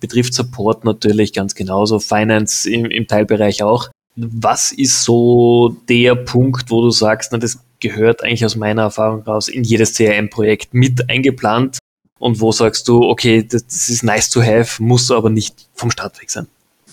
betrifft 0.00 0.34
Support 0.34 0.84
natürlich 0.84 1.32
ganz 1.32 1.54
genauso, 1.54 1.98
Finance 1.98 2.68
im, 2.70 2.86
im 2.86 3.06
Teilbereich 3.06 3.62
auch. 3.62 3.88
Was 4.16 4.72
ist 4.72 5.02
so 5.04 5.76
der 5.88 6.14
Punkt, 6.14 6.70
wo 6.70 6.80
du 6.82 6.90
sagst, 6.90 7.32
na, 7.32 7.38
das 7.38 7.58
gehört 7.80 8.24
eigentlich 8.24 8.44
aus 8.44 8.56
meiner 8.56 8.82
Erfahrung 8.82 9.22
raus 9.22 9.48
in 9.48 9.62
jedes 9.62 9.94
CRM-Projekt 9.94 10.72
mit 10.72 11.10
eingeplant 11.10 11.78
und 12.18 12.40
wo 12.40 12.50
sagst 12.52 12.88
du, 12.88 13.02
okay, 13.02 13.46
das, 13.46 13.66
das 13.66 13.88
ist 13.88 14.02
nice 14.02 14.30
to 14.30 14.42
have, 14.42 14.82
muss 14.82 15.10
aber 15.10 15.28
nicht 15.28 15.68
vom 15.74 15.90
Start 15.90 16.20
weg 16.20 16.30
sein? 16.30 16.46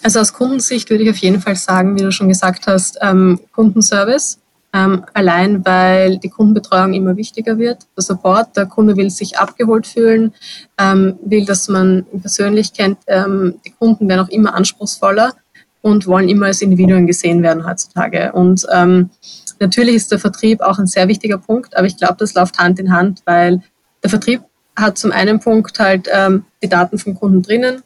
Also 0.03 0.19
aus 0.19 0.33
Kundensicht 0.33 0.89
würde 0.89 1.03
ich 1.03 1.10
auf 1.10 1.17
jeden 1.17 1.39
Fall 1.41 1.55
sagen, 1.55 1.98
wie 1.98 2.03
du 2.03 2.12
schon 2.12 2.29
gesagt 2.29 2.67
hast, 2.67 2.98
ähm, 3.01 3.39
Kundenservice. 3.53 4.39
ähm, 4.74 5.05
allein 5.13 5.63
weil 5.65 6.17
die 6.17 6.29
Kundenbetreuung 6.29 6.93
immer 6.93 7.15
wichtiger 7.15 7.57
wird. 7.57 7.83
Der 7.95 8.03
Support, 8.03 8.57
der 8.57 8.65
Kunde 8.65 8.98
will 8.98 9.10
sich 9.10 9.38
abgeholt 9.38 9.86
fühlen, 9.86 10.33
ähm, 10.79 11.19
will, 11.24 11.45
dass 11.45 11.67
man 11.69 12.05
ihn 12.12 12.22
persönlich 12.22 12.74
kennt. 12.74 12.98
Ähm, 13.07 13.60
die 13.65 13.69
Kunden 13.72 14.10
werden 14.10 14.25
auch 14.25 14.29
immer 14.29 14.55
anspruchsvoller 14.55 15.33
und 15.81 16.07
wollen 16.07 16.27
immer 16.27 16.48
als 16.48 16.62
Individuen 16.62 17.05
gesehen 17.05 17.43
werden 17.43 17.65
heutzutage. 17.67 18.31
Und 18.33 18.65
ähm, 18.74 19.12
natürlich 19.60 19.95
ist 19.95 20.12
der 20.12 20.19
Vertrieb 20.19 20.62
auch 20.62 20.79
ein 20.79 20.88
sehr 20.88 21.07
wichtiger 21.07 21.38
Punkt, 21.38 21.77
aber 21.77 21.86
ich 21.86 21.98
glaube, 21.98 22.15
das 22.17 22.33
läuft 22.33 22.57
Hand 22.57 22.79
in 22.79 22.91
Hand, 22.91 23.22
weil 23.25 23.62
der 24.01 24.10
Vertrieb 24.10 24.41
hat 24.75 24.98
zum 24.98 25.12
einen 25.12 25.39
Punkt 25.39 25.77
halt 25.77 26.10
ähm, 26.12 26.45
die 26.63 26.69
Daten 26.69 26.98
vom 26.98 27.13
Kunden 27.13 27.43
drinnen, 27.43 27.83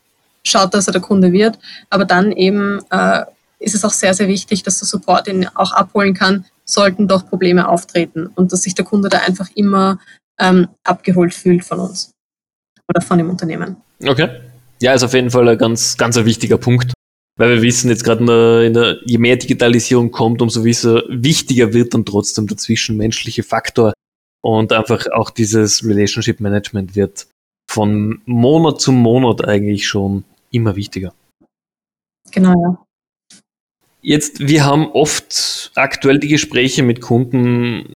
schaut, 0.48 0.74
dass 0.74 0.88
er 0.88 0.94
der 0.94 1.02
Kunde 1.02 1.32
wird, 1.32 1.60
aber 1.90 2.06
dann 2.06 2.32
eben 2.32 2.80
äh, 2.90 3.24
ist 3.60 3.76
es 3.76 3.84
auch 3.84 3.92
sehr, 3.92 4.14
sehr 4.14 4.28
wichtig, 4.28 4.64
dass 4.64 4.80
der 4.80 4.88
Support 4.88 5.28
ihn 5.28 5.48
auch 5.56 5.72
abholen 5.72 6.14
kann, 6.14 6.46
sollten 6.66 7.08
doch 7.08 7.28
Probleme 7.28 7.68
auftreten 7.68 8.28
und 8.28 8.52
dass 8.52 8.64
sich 8.64 8.76
der 8.76 8.86
Kunde 8.86 9.10
da 9.10 9.20
einfach 9.20 9.50
immer 9.56 10.00
ähm, 10.40 10.68
abgeholt 10.84 11.34
fühlt 11.34 11.64
von 11.64 11.80
uns 11.80 12.12
oder 12.88 13.02
von 13.02 13.18
dem 13.18 13.30
Unternehmen. 13.30 13.78
Okay. 14.06 14.30
Ja, 14.80 14.94
ist 14.94 15.04
auf 15.04 15.14
jeden 15.14 15.32
Fall 15.32 15.48
ein 15.48 15.58
ganz, 15.58 15.98
ganz 15.98 16.18
ein 16.18 16.26
wichtiger 16.26 16.58
Punkt. 16.58 16.94
Weil 17.38 17.56
wir 17.56 17.62
wissen 17.62 17.90
jetzt 17.90 18.04
gerade, 18.04 19.02
je 19.06 19.18
mehr 19.20 19.36
Digitalisierung 19.36 20.12
kommt, 20.12 20.42
umso 20.42 20.64
wichtiger 20.64 21.72
wird 21.72 21.94
dann 21.94 22.06
trotzdem 22.06 22.48
der 22.48 22.58
zwischenmenschliche 22.58 23.44
Faktor. 23.44 23.94
Und 24.44 24.74
einfach 24.74 25.06
auch 25.12 25.30
dieses 25.30 25.84
Relationship 25.84 26.40
Management 26.40 26.96
wird 26.96 27.28
von 27.70 28.22
Monat 28.26 28.82
zu 28.82 28.92
Monat 28.92 29.46
eigentlich 29.48 29.88
schon 29.88 30.24
immer 30.52 30.76
wichtiger. 30.76 31.14
Genau, 32.32 32.54
ja. 32.54 32.88
Jetzt, 34.02 34.48
wir 34.48 34.64
haben 34.64 34.88
oft 34.92 35.72
aktuell 35.76 36.20
die 36.20 36.28
Gespräche 36.28 36.84
mit 36.84 37.02
Kunden. 37.02 37.92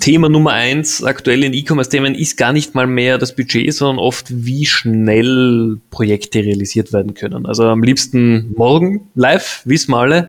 Thema 0.00 0.28
Nummer 0.28 0.50
eins 0.50 1.04
aktuell 1.04 1.44
in 1.44 1.52
E-Commerce-Themen 1.54 2.16
ist 2.16 2.36
gar 2.36 2.52
nicht 2.52 2.74
mal 2.74 2.88
mehr 2.88 3.18
das 3.18 3.36
Budget, 3.36 3.72
sondern 3.72 4.04
oft, 4.04 4.26
wie 4.30 4.66
schnell 4.66 5.78
Projekte 5.90 6.40
realisiert 6.40 6.92
werden 6.92 7.14
können. 7.14 7.46
Also 7.46 7.68
am 7.68 7.84
liebsten 7.84 8.52
morgen 8.56 9.08
live, 9.14 9.62
wissen 9.64 9.92
wir 9.92 9.98
alle. 9.98 10.26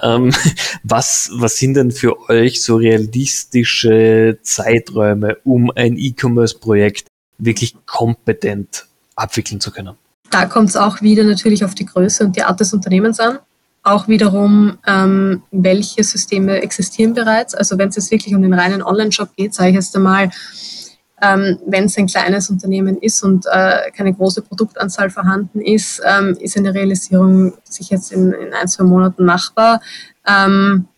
Ähm, 0.00 0.32
was, 0.84 1.30
was 1.34 1.58
sind 1.58 1.74
denn 1.74 1.90
für 1.90 2.30
euch 2.30 2.62
so 2.62 2.76
realistische 2.76 4.38
Zeiträume, 4.40 5.36
um 5.44 5.70
ein 5.70 5.98
E-Commerce-Projekt 5.98 7.08
wirklich 7.36 7.76
kompetent 7.84 8.86
abwickeln 9.16 9.60
zu 9.60 9.70
können? 9.70 9.96
Da 10.30 10.46
kommt 10.46 10.70
es 10.70 10.76
auch 10.76 11.02
wieder 11.02 11.24
natürlich 11.24 11.64
auf 11.64 11.74
die 11.74 11.86
Größe 11.86 12.24
und 12.24 12.36
die 12.36 12.42
Art 12.42 12.60
des 12.60 12.72
Unternehmens 12.72 13.20
an 13.20 13.38
auch 13.82 14.08
wiederum, 14.08 14.78
ähm, 14.86 15.42
welche 15.50 16.04
Systeme 16.04 16.60
existieren 16.60 17.14
bereits. 17.14 17.54
Also 17.54 17.78
wenn 17.78 17.88
es 17.88 17.96
jetzt 17.96 18.10
wirklich 18.10 18.34
um 18.34 18.42
den 18.42 18.52
reinen 18.52 18.82
Online-Shop 18.82 19.34
geht, 19.36 19.54
sage 19.54 19.70
ich 19.70 19.74
jetzt 19.76 19.96
einmal, 19.96 20.30
ähm, 21.22 21.58
wenn 21.66 21.84
es 21.84 21.96
ein 21.98 22.06
kleines 22.06 22.50
Unternehmen 22.50 22.96
ist 22.98 23.22
und 23.22 23.46
äh, 23.50 23.90
keine 23.94 24.14
große 24.14 24.42
Produktanzahl 24.42 25.10
vorhanden 25.10 25.60
ist, 25.60 26.00
ähm, 26.04 26.36
ist 26.40 26.56
eine 26.56 26.74
Realisierung 26.74 27.52
sich 27.64 27.90
jetzt 27.90 28.12
in, 28.12 28.32
in, 28.32 28.54
ein, 28.54 28.68
zwei 28.68 28.84
Monaten 28.84 29.24
machbar. 29.24 29.80
Ähm, 30.26 30.88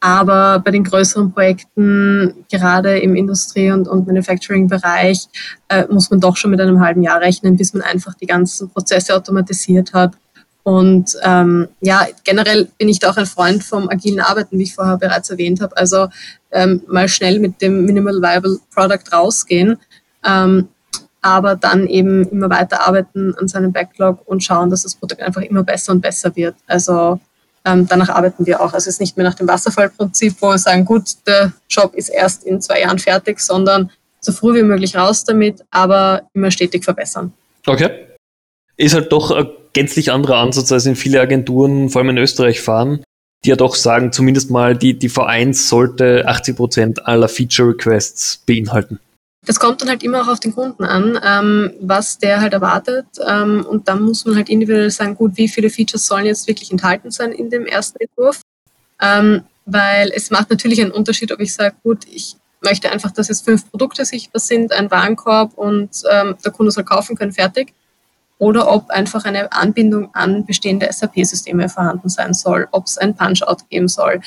aber 0.00 0.60
bei 0.60 0.70
den 0.70 0.84
größeren 0.84 1.32
Projekten, 1.32 2.46
gerade 2.50 2.98
im 2.98 3.14
Industrie- 3.14 3.70
und, 3.70 3.86
und 3.86 4.06
Manufacturing-Bereich, 4.06 5.28
äh, 5.68 5.84
muss 5.90 6.10
man 6.10 6.20
doch 6.20 6.36
schon 6.36 6.50
mit 6.50 6.60
einem 6.60 6.80
halben 6.80 7.02
Jahr 7.02 7.20
rechnen, 7.20 7.56
bis 7.56 7.74
man 7.74 7.82
einfach 7.82 8.14
die 8.14 8.26
ganzen 8.26 8.70
Prozesse 8.70 9.14
automatisiert 9.14 9.92
hat 9.92 10.14
und 10.62 11.16
ähm, 11.22 11.68
ja, 11.80 12.06
generell 12.24 12.68
bin 12.78 12.88
ich 12.88 12.98
da 12.98 13.10
auch 13.10 13.16
ein 13.16 13.26
Freund 13.26 13.64
vom 13.64 13.88
agilen 13.88 14.20
Arbeiten, 14.20 14.58
wie 14.58 14.64
ich 14.64 14.74
vorher 14.74 14.98
bereits 14.98 15.30
erwähnt 15.30 15.60
habe. 15.60 15.76
Also 15.76 16.08
ähm, 16.50 16.82
mal 16.86 17.08
schnell 17.08 17.40
mit 17.40 17.62
dem 17.62 17.86
Minimal 17.86 18.20
Viable 18.20 18.58
Product 18.74 19.12
rausgehen, 19.12 19.78
ähm, 20.24 20.68
aber 21.22 21.56
dann 21.56 21.86
eben 21.86 22.28
immer 22.28 22.50
weiter 22.50 22.86
arbeiten 22.86 23.34
an 23.36 23.48
seinem 23.48 23.72
Backlog 23.72 24.26
und 24.26 24.44
schauen, 24.44 24.70
dass 24.70 24.82
das 24.82 24.94
Produkt 24.94 25.22
einfach 25.22 25.42
immer 25.42 25.62
besser 25.62 25.92
und 25.92 26.00
besser 26.00 26.34
wird. 26.36 26.56
Also 26.66 27.20
ähm, 27.64 27.86
danach 27.88 28.08
arbeiten 28.08 28.46
wir 28.46 28.60
auch. 28.60 28.72
Also 28.72 28.88
es 28.88 28.94
ist 28.94 29.00
nicht 29.00 29.16
mehr 29.16 29.24
nach 29.24 29.34
dem 29.34 29.48
Wasserfallprinzip, 29.48 30.36
wo 30.40 30.48
wir 30.48 30.58
sagen, 30.58 30.84
gut, 30.84 31.14
der 31.26 31.52
Job 31.68 31.94
ist 31.94 32.08
erst 32.08 32.44
in 32.44 32.60
zwei 32.60 32.80
Jahren 32.80 32.98
fertig, 32.98 33.40
sondern 33.40 33.90
so 34.20 34.32
früh 34.32 34.54
wie 34.54 34.62
möglich 34.62 34.96
raus 34.96 35.24
damit, 35.24 35.64
aber 35.70 36.22
immer 36.34 36.50
stetig 36.50 36.84
verbessern. 36.84 37.32
Okay. 37.66 38.06
Ist 38.76 38.94
halt 38.94 39.12
doch 39.12 39.30
ein 39.30 39.48
gänzlich 39.72 40.10
anderer 40.10 40.38
Ansatz, 40.38 40.72
als 40.72 40.86
in 40.86 40.96
viele 40.96 41.20
Agenturen, 41.20 41.90
vor 41.90 42.00
allem 42.00 42.10
in 42.10 42.18
Österreich, 42.18 42.60
fahren, 42.60 43.04
die 43.44 43.50
ja 43.50 43.56
doch 43.56 43.74
sagen, 43.74 44.12
zumindest 44.12 44.50
mal 44.50 44.76
die, 44.76 44.98
die 44.98 45.10
V1 45.10 45.68
sollte 45.68 46.26
80 46.26 46.56
Prozent 46.56 47.06
aller 47.06 47.28
Feature-Requests 47.28 48.42
beinhalten. 48.46 49.00
Das 49.46 49.58
kommt 49.58 49.80
dann 49.80 49.88
halt 49.88 50.02
immer 50.02 50.22
auch 50.22 50.28
auf 50.28 50.40
den 50.40 50.54
Kunden 50.54 50.84
an, 50.84 51.18
ähm, 51.24 51.72
was 51.80 52.18
der 52.18 52.40
halt 52.40 52.52
erwartet. 52.52 53.06
Ähm, 53.26 53.64
und 53.64 53.88
dann 53.88 54.02
muss 54.02 54.24
man 54.26 54.36
halt 54.36 54.48
individuell 54.50 54.90
sagen, 54.90 55.14
gut, 55.14 55.36
wie 55.36 55.48
viele 55.48 55.70
Features 55.70 56.06
sollen 56.06 56.26
jetzt 56.26 56.46
wirklich 56.46 56.70
enthalten 56.70 57.10
sein 57.10 57.32
in 57.32 57.48
dem 57.48 57.64
ersten 57.64 57.98
Entwurf? 58.00 58.42
Ähm, 59.00 59.42
weil 59.64 60.10
es 60.14 60.30
macht 60.30 60.50
natürlich 60.50 60.80
einen 60.80 60.90
Unterschied, 60.90 61.32
ob 61.32 61.40
ich 61.40 61.54
sage, 61.54 61.74
gut, 61.82 62.04
ich 62.10 62.36
möchte 62.62 62.90
einfach, 62.90 63.10
dass 63.12 63.28
jetzt 63.28 63.44
fünf 63.44 63.70
Produkte 63.70 64.04
sichtbar 64.04 64.40
sind, 64.40 64.72
ein 64.72 64.90
Warenkorb 64.90 65.56
und 65.56 65.90
ähm, 66.10 66.36
der 66.44 66.52
Kunde 66.52 66.70
soll 66.70 66.84
kaufen 66.84 67.16
können, 67.16 67.32
fertig 67.32 67.72
oder 68.40 68.72
ob 68.72 68.90
einfach 68.90 69.24
eine 69.26 69.52
Anbindung 69.52 70.14
an 70.14 70.46
bestehende 70.46 70.90
SAP-Systeme 70.90 71.68
vorhanden 71.68 72.08
sein 72.08 72.32
soll, 72.32 72.68
ob 72.72 72.86
es 72.86 72.96
ein 72.96 73.14
Punch-Out 73.14 73.68
geben 73.68 73.86
soll, 73.86 74.20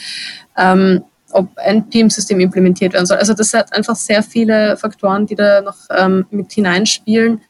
ähm, 0.56 1.04
ob 1.34 1.50
ein 1.58 1.90
Team-System 1.90 2.40
implementiert 2.40 2.94
werden 2.94 3.06
soll. 3.06 3.18
Also 3.18 3.34
das 3.34 3.54
hat 3.54 3.74
einfach 3.74 3.96
sehr 3.96 4.24
viele 4.24 4.78
Faktoren, 4.78 5.26
die 5.26 5.36
da 5.36 5.62
noch 5.62 5.78
ähm, 5.96 6.26
mit 6.32 6.52
hineinspielen, 6.52 7.42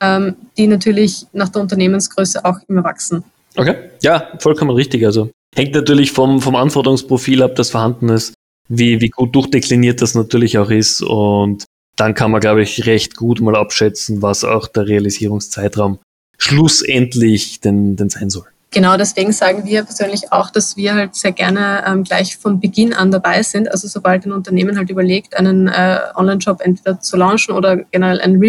ähm, 0.00 0.36
die 0.56 0.66
natürlich 0.66 1.26
nach 1.32 1.48
der 1.48 1.62
Unternehmensgröße 1.62 2.44
auch 2.44 2.58
immer 2.68 2.84
wachsen. 2.84 3.24
Okay, 3.56 3.76
ja, 4.02 4.28
vollkommen 4.38 4.70
richtig. 4.70 5.04
Also 5.04 5.30
hängt 5.54 5.74
natürlich 5.74 6.12
vom, 6.12 6.40
vom 6.40 6.56
Anforderungsprofil 6.56 7.42
ab, 7.42 7.56
das 7.56 7.70
vorhanden 7.70 8.08
ist, 8.08 8.34
wie, 8.68 9.00
wie 9.00 9.08
gut 9.08 9.34
durchdekliniert 9.34 10.00
das 10.00 10.14
natürlich 10.14 10.58
auch 10.58 10.70
ist 10.70 11.02
und 11.02 11.64
dann 11.96 12.14
kann 12.14 12.30
man, 12.30 12.40
glaube 12.40 12.62
ich, 12.62 12.86
recht 12.86 13.16
gut 13.16 13.40
mal 13.40 13.56
abschätzen, 13.56 14.22
was 14.22 14.44
auch 14.44 14.68
der 14.68 14.86
Realisierungszeitraum 14.86 15.98
schlussendlich 16.38 17.60
denn, 17.60 17.96
denn 17.96 18.08
sein 18.08 18.30
soll. 18.30 18.46
Genau, 18.72 18.96
deswegen 18.96 19.32
sagen 19.32 19.64
wir 19.64 19.82
persönlich 19.82 20.30
auch, 20.30 20.50
dass 20.50 20.76
wir 20.76 20.94
halt 20.94 21.16
sehr 21.16 21.32
gerne 21.32 21.82
ähm, 21.86 22.04
gleich 22.04 22.36
von 22.36 22.60
Beginn 22.60 22.94
an 22.94 23.10
dabei 23.10 23.42
sind. 23.42 23.68
Also 23.68 23.88
sobald 23.88 24.24
ein 24.24 24.32
Unternehmen 24.32 24.78
halt 24.78 24.90
überlegt, 24.90 25.36
einen 25.36 25.66
äh, 25.66 25.98
Online-Shop 26.14 26.60
entweder 26.60 27.00
zu 27.00 27.16
launchen 27.16 27.54
oder 27.54 27.78
generell 27.78 28.20
einen 28.20 28.40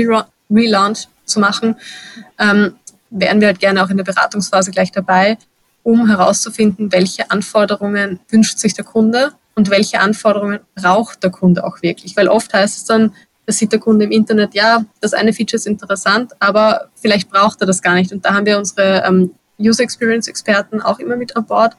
Relaunch 0.51 1.07
zu 1.25 1.39
machen, 1.39 1.75
ähm, 2.37 2.75
wären 3.09 3.41
wir 3.41 3.47
halt 3.47 3.59
gerne 3.59 3.83
auch 3.83 3.89
in 3.89 3.97
der 3.97 4.03
Beratungsphase 4.03 4.69
gleich 4.69 4.91
dabei, 4.91 5.39
um 5.81 6.07
herauszufinden, 6.07 6.91
welche 6.91 7.31
Anforderungen 7.31 8.19
wünscht 8.29 8.59
sich 8.59 8.75
der 8.75 8.85
Kunde 8.85 9.31
und 9.55 9.71
welche 9.71 9.99
Anforderungen 10.01 10.59
braucht 10.75 11.23
der 11.23 11.31
Kunde 11.31 11.63
auch 11.63 11.81
wirklich. 11.81 12.15
Weil 12.15 12.27
oft 12.27 12.53
heißt 12.53 12.77
es 12.77 12.85
dann, 12.85 13.13
da 13.47 13.53
sieht 13.53 13.71
der 13.71 13.79
Kunde 13.79 14.05
im 14.05 14.11
Internet, 14.11 14.53
ja, 14.53 14.85
das 15.01 15.13
eine 15.13 15.33
Feature 15.33 15.57
ist 15.57 15.65
interessant, 15.65 16.33
aber 16.39 16.89
vielleicht 16.93 17.31
braucht 17.31 17.59
er 17.61 17.67
das 17.67 17.81
gar 17.81 17.95
nicht. 17.95 18.11
Und 18.11 18.23
da 18.23 18.35
haben 18.35 18.45
wir 18.45 18.59
unsere 18.59 19.03
ähm, 19.03 19.31
User 19.61 19.83
Experience 19.83 20.27
Experten 20.27 20.81
auch 20.81 20.99
immer 20.99 21.15
mit 21.15 21.35
an 21.35 21.45
Bord, 21.45 21.77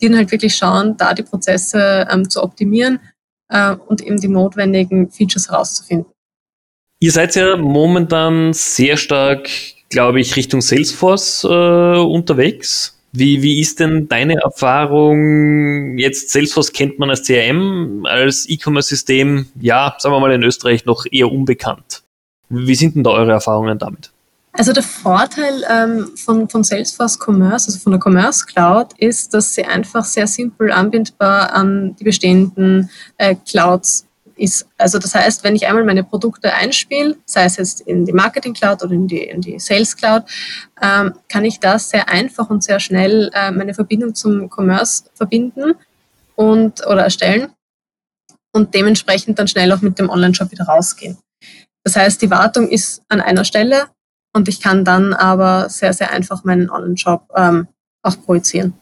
die 0.00 0.08
dann 0.08 0.16
halt 0.16 0.32
wirklich 0.32 0.54
schauen, 0.54 0.96
da 0.96 1.14
die 1.14 1.22
Prozesse 1.22 2.06
ähm, 2.10 2.28
zu 2.28 2.42
optimieren 2.42 3.00
äh, 3.48 3.74
und 3.86 4.00
eben 4.02 4.20
die 4.20 4.28
notwendigen 4.28 5.10
Features 5.10 5.48
herauszufinden. 5.48 6.12
Ihr 7.00 7.10
seid 7.10 7.34
ja 7.34 7.56
momentan 7.56 8.52
sehr 8.52 8.96
stark, 8.96 9.48
glaube 9.88 10.20
ich, 10.20 10.36
Richtung 10.36 10.60
Salesforce 10.60 11.44
äh, 11.44 11.98
unterwegs. 11.98 12.96
Wie, 13.10 13.42
wie 13.42 13.60
ist 13.60 13.80
denn 13.80 14.08
deine 14.08 14.36
Erfahrung? 14.40 15.98
Jetzt 15.98 16.30
Salesforce 16.30 16.72
kennt 16.72 16.98
man 16.98 17.10
als 17.10 17.26
CRM, 17.26 18.06
als 18.06 18.48
E-Commerce-System, 18.48 19.48
ja, 19.60 19.96
sagen 19.98 20.14
wir 20.14 20.20
mal 20.20 20.32
in 20.32 20.44
Österreich 20.44 20.86
noch 20.86 21.04
eher 21.10 21.30
unbekannt. 21.30 22.04
Wie 22.48 22.74
sind 22.74 22.94
denn 22.94 23.02
da 23.02 23.10
eure 23.10 23.32
Erfahrungen 23.32 23.78
damit? 23.78 24.11
Also 24.54 24.72
der 24.72 24.82
Vorteil 24.82 25.64
ähm, 25.68 26.14
von, 26.16 26.48
von 26.48 26.62
Salesforce 26.62 27.18
Commerce, 27.18 27.68
also 27.68 27.78
von 27.78 27.92
der 27.92 28.00
Commerce 28.04 28.44
Cloud, 28.44 28.92
ist, 28.98 29.32
dass 29.32 29.54
sie 29.54 29.64
einfach 29.64 30.04
sehr 30.04 30.26
simpel 30.26 30.70
anbindbar 30.70 31.54
an 31.54 31.96
die 31.96 32.04
bestehenden 32.04 32.90
äh, 33.16 33.34
Clouds 33.48 34.06
ist. 34.36 34.66
Also 34.76 34.98
das 34.98 35.14
heißt, 35.14 35.42
wenn 35.42 35.56
ich 35.56 35.66
einmal 35.66 35.84
meine 35.84 36.04
Produkte 36.04 36.52
einspiele, 36.52 37.16
sei 37.24 37.44
es 37.44 37.56
jetzt 37.56 37.80
in 37.82 38.04
die 38.04 38.12
Marketing 38.12 38.52
Cloud 38.52 38.82
oder 38.82 38.92
in 38.92 39.08
die, 39.08 39.22
in 39.22 39.40
die 39.40 39.58
Sales 39.58 39.96
Cloud, 39.96 40.24
ähm, 40.82 41.14
kann 41.28 41.44
ich 41.44 41.58
da 41.58 41.78
sehr 41.78 42.08
einfach 42.10 42.50
und 42.50 42.62
sehr 42.62 42.80
schnell 42.80 43.30
äh, 43.32 43.50
meine 43.50 43.72
Verbindung 43.72 44.14
zum 44.14 44.50
Commerce 44.50 45.04
verbinden 45.14 45.74
und 46.34 46.86
oder 46.86 47.04
erstellen 47.04 47.52
und 48.52 48.74
dementsprechend 48.74 49.38
dann 49.38 49.48
schnell 49.48 49.72
auch 49.72 49.80
mit 49.80 49.98
dem 49.98 50.10
Online-Shop 50.10 50.50
wieder 50.50 50.64
rausgehen. 50.64 51.16
Das 51.84 51.96
heißt, 51.96 52.20
die 52.20 52.30
Wartung 52.30 52.68
ist 52.68 53.02
an 53.08 53.20
einer 53.20 53.44
Stelle 53.44 53.88
und 54.32 54.48
ich 54.48 54.60
kann 54.60 54.84
dann 54.84 55.12
aber 55.12 55.68
sehr, 55.68 55.92
sehr 55.92 56.10
einfach 56.10 56.44
meinen 56.44 56.70
Online-Shop 56.70 57.28
ähm, 57.36 57.68
auch 58.02 58.16
projizieren. 58.24 58.74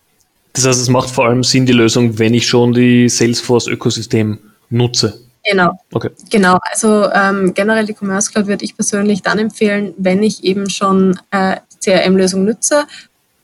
Das 0.52 0.66
heißt, 0.66 0.80
es 0.80 0.88
macht 0.88 1.10
vor 1.10 1.26
allem 1.26 1.44
Sinn, 1.44 1.66
die 1.66 1.72
Lösung, 1.72 2.18
wenn 2.18 2.34
ich 2.34 2.46
schon 2.46 2.72
die 2.72 3.08
Salesforce-Ökosystem 3.08 4.38
nutze. 4.68 5.20
Genau. 5.44 5.78
Okay. 5.92 6.10
Genau. 6.30 6.58
Also 6.62 7.10
ähm, 7.12 7.54
generell 7.54 7.86
die 7.86 7.94
Commerce 7.94 8.30
Cloud 8.30 8.46
würde 8.46 8.64
ich 8.64 8.76
persönlich 8.76 9.22
dann 9.22 9.38
empfehlen, 9.38 9.94
wenn 9.96 10.22
ich 10.22 10.44
eben 10.44 10.68
schon 10.68 11.18
äh, 11.30 11.56
CRM-Lösung 11.82 12.44
nutze, 12.44 12.84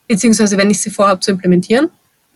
beziehungsweise 0.06 0.58
wenn 0.58 0.70
ich 0.70 0.80
sie 0.80 0.90
vorhabe 0.90 1.20
zu 1.20 1.30
implementieren. 1.30 1.88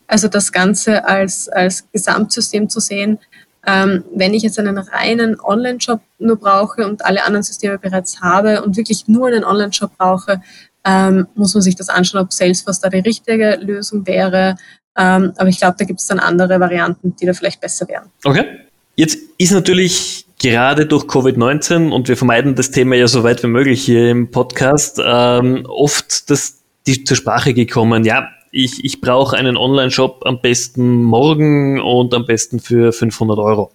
Also 0.06 0.28
das 0.28 0.50
Ganze 0.50 1.06
als, 1.06 1.48
als 1.48 1.84
Gesamtsystem 1.92 2.68
zu 2.68 2.80
sehen. 2.80 3.18
Ähm, 3.67 4.05
wenn 4.14 4.35
ich 4.35 4.43
jetzt 4.43 4.59
einen 4.59 4.79
reinen 4.79 5.38
Online-Shop 5.38 6.00
nur 6.19 6.37
brauche 6.37 6.87
und 6.87 7.05
alle 7.05 7.25
anderen 7.25 7.43
Systeme 7.43 7.79
bereits 7.79 8.21
habe 8.21 8.62
und 8.62 8.76
wirklich 8.76 9.07
nur 9.07 9.29
einen 9.29 9.45
Online-Shop 9.45 9.90
brauche, 9.99 10.40
ähm, 10.85 11.26
muss 11.35 11.55
man 11.55 11.62
sich 11.62 11.76
das 11.76 11.88
anschauen, 11.88 12.23
ob 12.23 12.33
Salesforce 12.33 12.81
da 12.81 12.88
die 12.88 13.00
richtige 13.00 13.59
Lösung 13.61 14.07
wäre. 14.07 14.57
Ähm, 14.97 15.33
aber 15.37 15.49
ich 15.49 15.59
glaube, 15.59 15.76
da 15.79 15.85
gibt 15.85 16.00
es 16.00 16.07
dann 16.07 16.19
andere 16.19 16.59
Varianten, 16.59 17.14
die 17.17 17.26
da 17.26 17.33
vielleicht 17.33 17.61
besser 17.61 17.87
wären. 17.88 18.11
Okay. 18.25 18.45
Jetzt 18.97 19.19
ist 19.38 19.52
natürlich 19.52 20.26
gerade 20.38 20.87
durch 20.87 21.05
Covid-19 21.05 21.90
und 21.90 22.09
wir 22.09 22.17
vermeiden 22.17 22.55
das 22.55 22.71
Thema 22.71 22.97
ja 22.97 23.07
so 23.07 23.23
weit 23.23 23.43
wie 23.43 23.47
möglich 23.47 23.85
hier 23.85 24.11
im 24.11 24.31
Podcast, 24.31 25.00
ähm, 25.02 25.64
oft 25.67 26.31
das, 26.31 26.62
die 26.87 27.05
zur 27.05 27.17
Sprache 27.17 27.55
gekommen, 27.55 28.05
ja, 28.05 28.29
ich, 28.50 28.85
ich 28.85 29.00
brauche 29.00 29.37
einen 29.37 29.57
Online-Shop 29.57 30.23
am 30.25 30.40
besten 30.40 31.02
morgen 31.02 31.80
und 31.80 32.14
am 32.14 32.26
besten 32.26 32.61
für 32.61 32.92
500 32.92 33.38
Euro. 33.38 33.73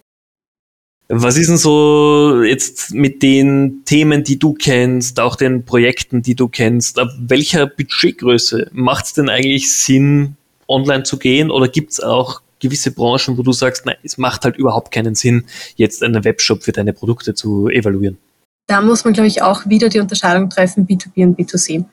Was 1.08 1.36
ist 1.36 1.48
denn 1.48 1.56
so 1.56 2.42
jetzt 2.42 2.92
mit 2.92 3.22
den 3.22 3.82
Themen, 3.84 4.24
die 4.24 4.40
du 4.40 4.54
kennst, 4.54 5.20
auch 5.20 5.36
den 5.36 5.64
Projekten, 5.64 6.20
die 6.20 6.34
du 6.34 6.48
kennst, 6.48 6.98
ab 6.98 7.10
welcher 7.18 7.66
Budgetgröße 7.66 8.70
macht 8.72 9.06
es 9.06 9.12
denn 9.12 9.28
eigentlich 9.28 9.72
Sinn, 9.72 10.36
online 10.68 11.04
zu 11.04 11.16
gehen 11.18 11.52
oder 11.52 11.68
gibt 11.68 11.92
es 11.92 12.00
auch 12.00 12.42
gewisse 12.58 12.90
Branchen, 12.90 13.38
wo 13.38 13.42
du 13.42 13.52
sagst, 13.52 13.86
nein, 13.86 13.96
es 14.02 14.18
macht 14.18 14.44
halt 14.44 14.56
überhaupt 14.56 14.92
keinen 14.92 15.14
Sinn, 15.14 15.44
jetzt 15.76 16.02
einen 16.02 16.24
Webshop 16.24 16.64
für 16.64 16.72
deine 16.72 16.92
Produkte 16.92 17.34
zu 17.34 17.68
evaluieren? 17.68 18.18
Da 18.66 18.80
muss 18.80 19.04
man, 19.04 19.14
glaube 19.14 19.28
ich, 19.28 19.42
auch 19.42 19.66
wieder 19.66 19.88
die 19.88 20.00
Unterscheidung 20.00 20.50
treffen, 20.50 20.88
B2B 20.88 21.22
und 21.22 21.38
B2C. 21.38 21.84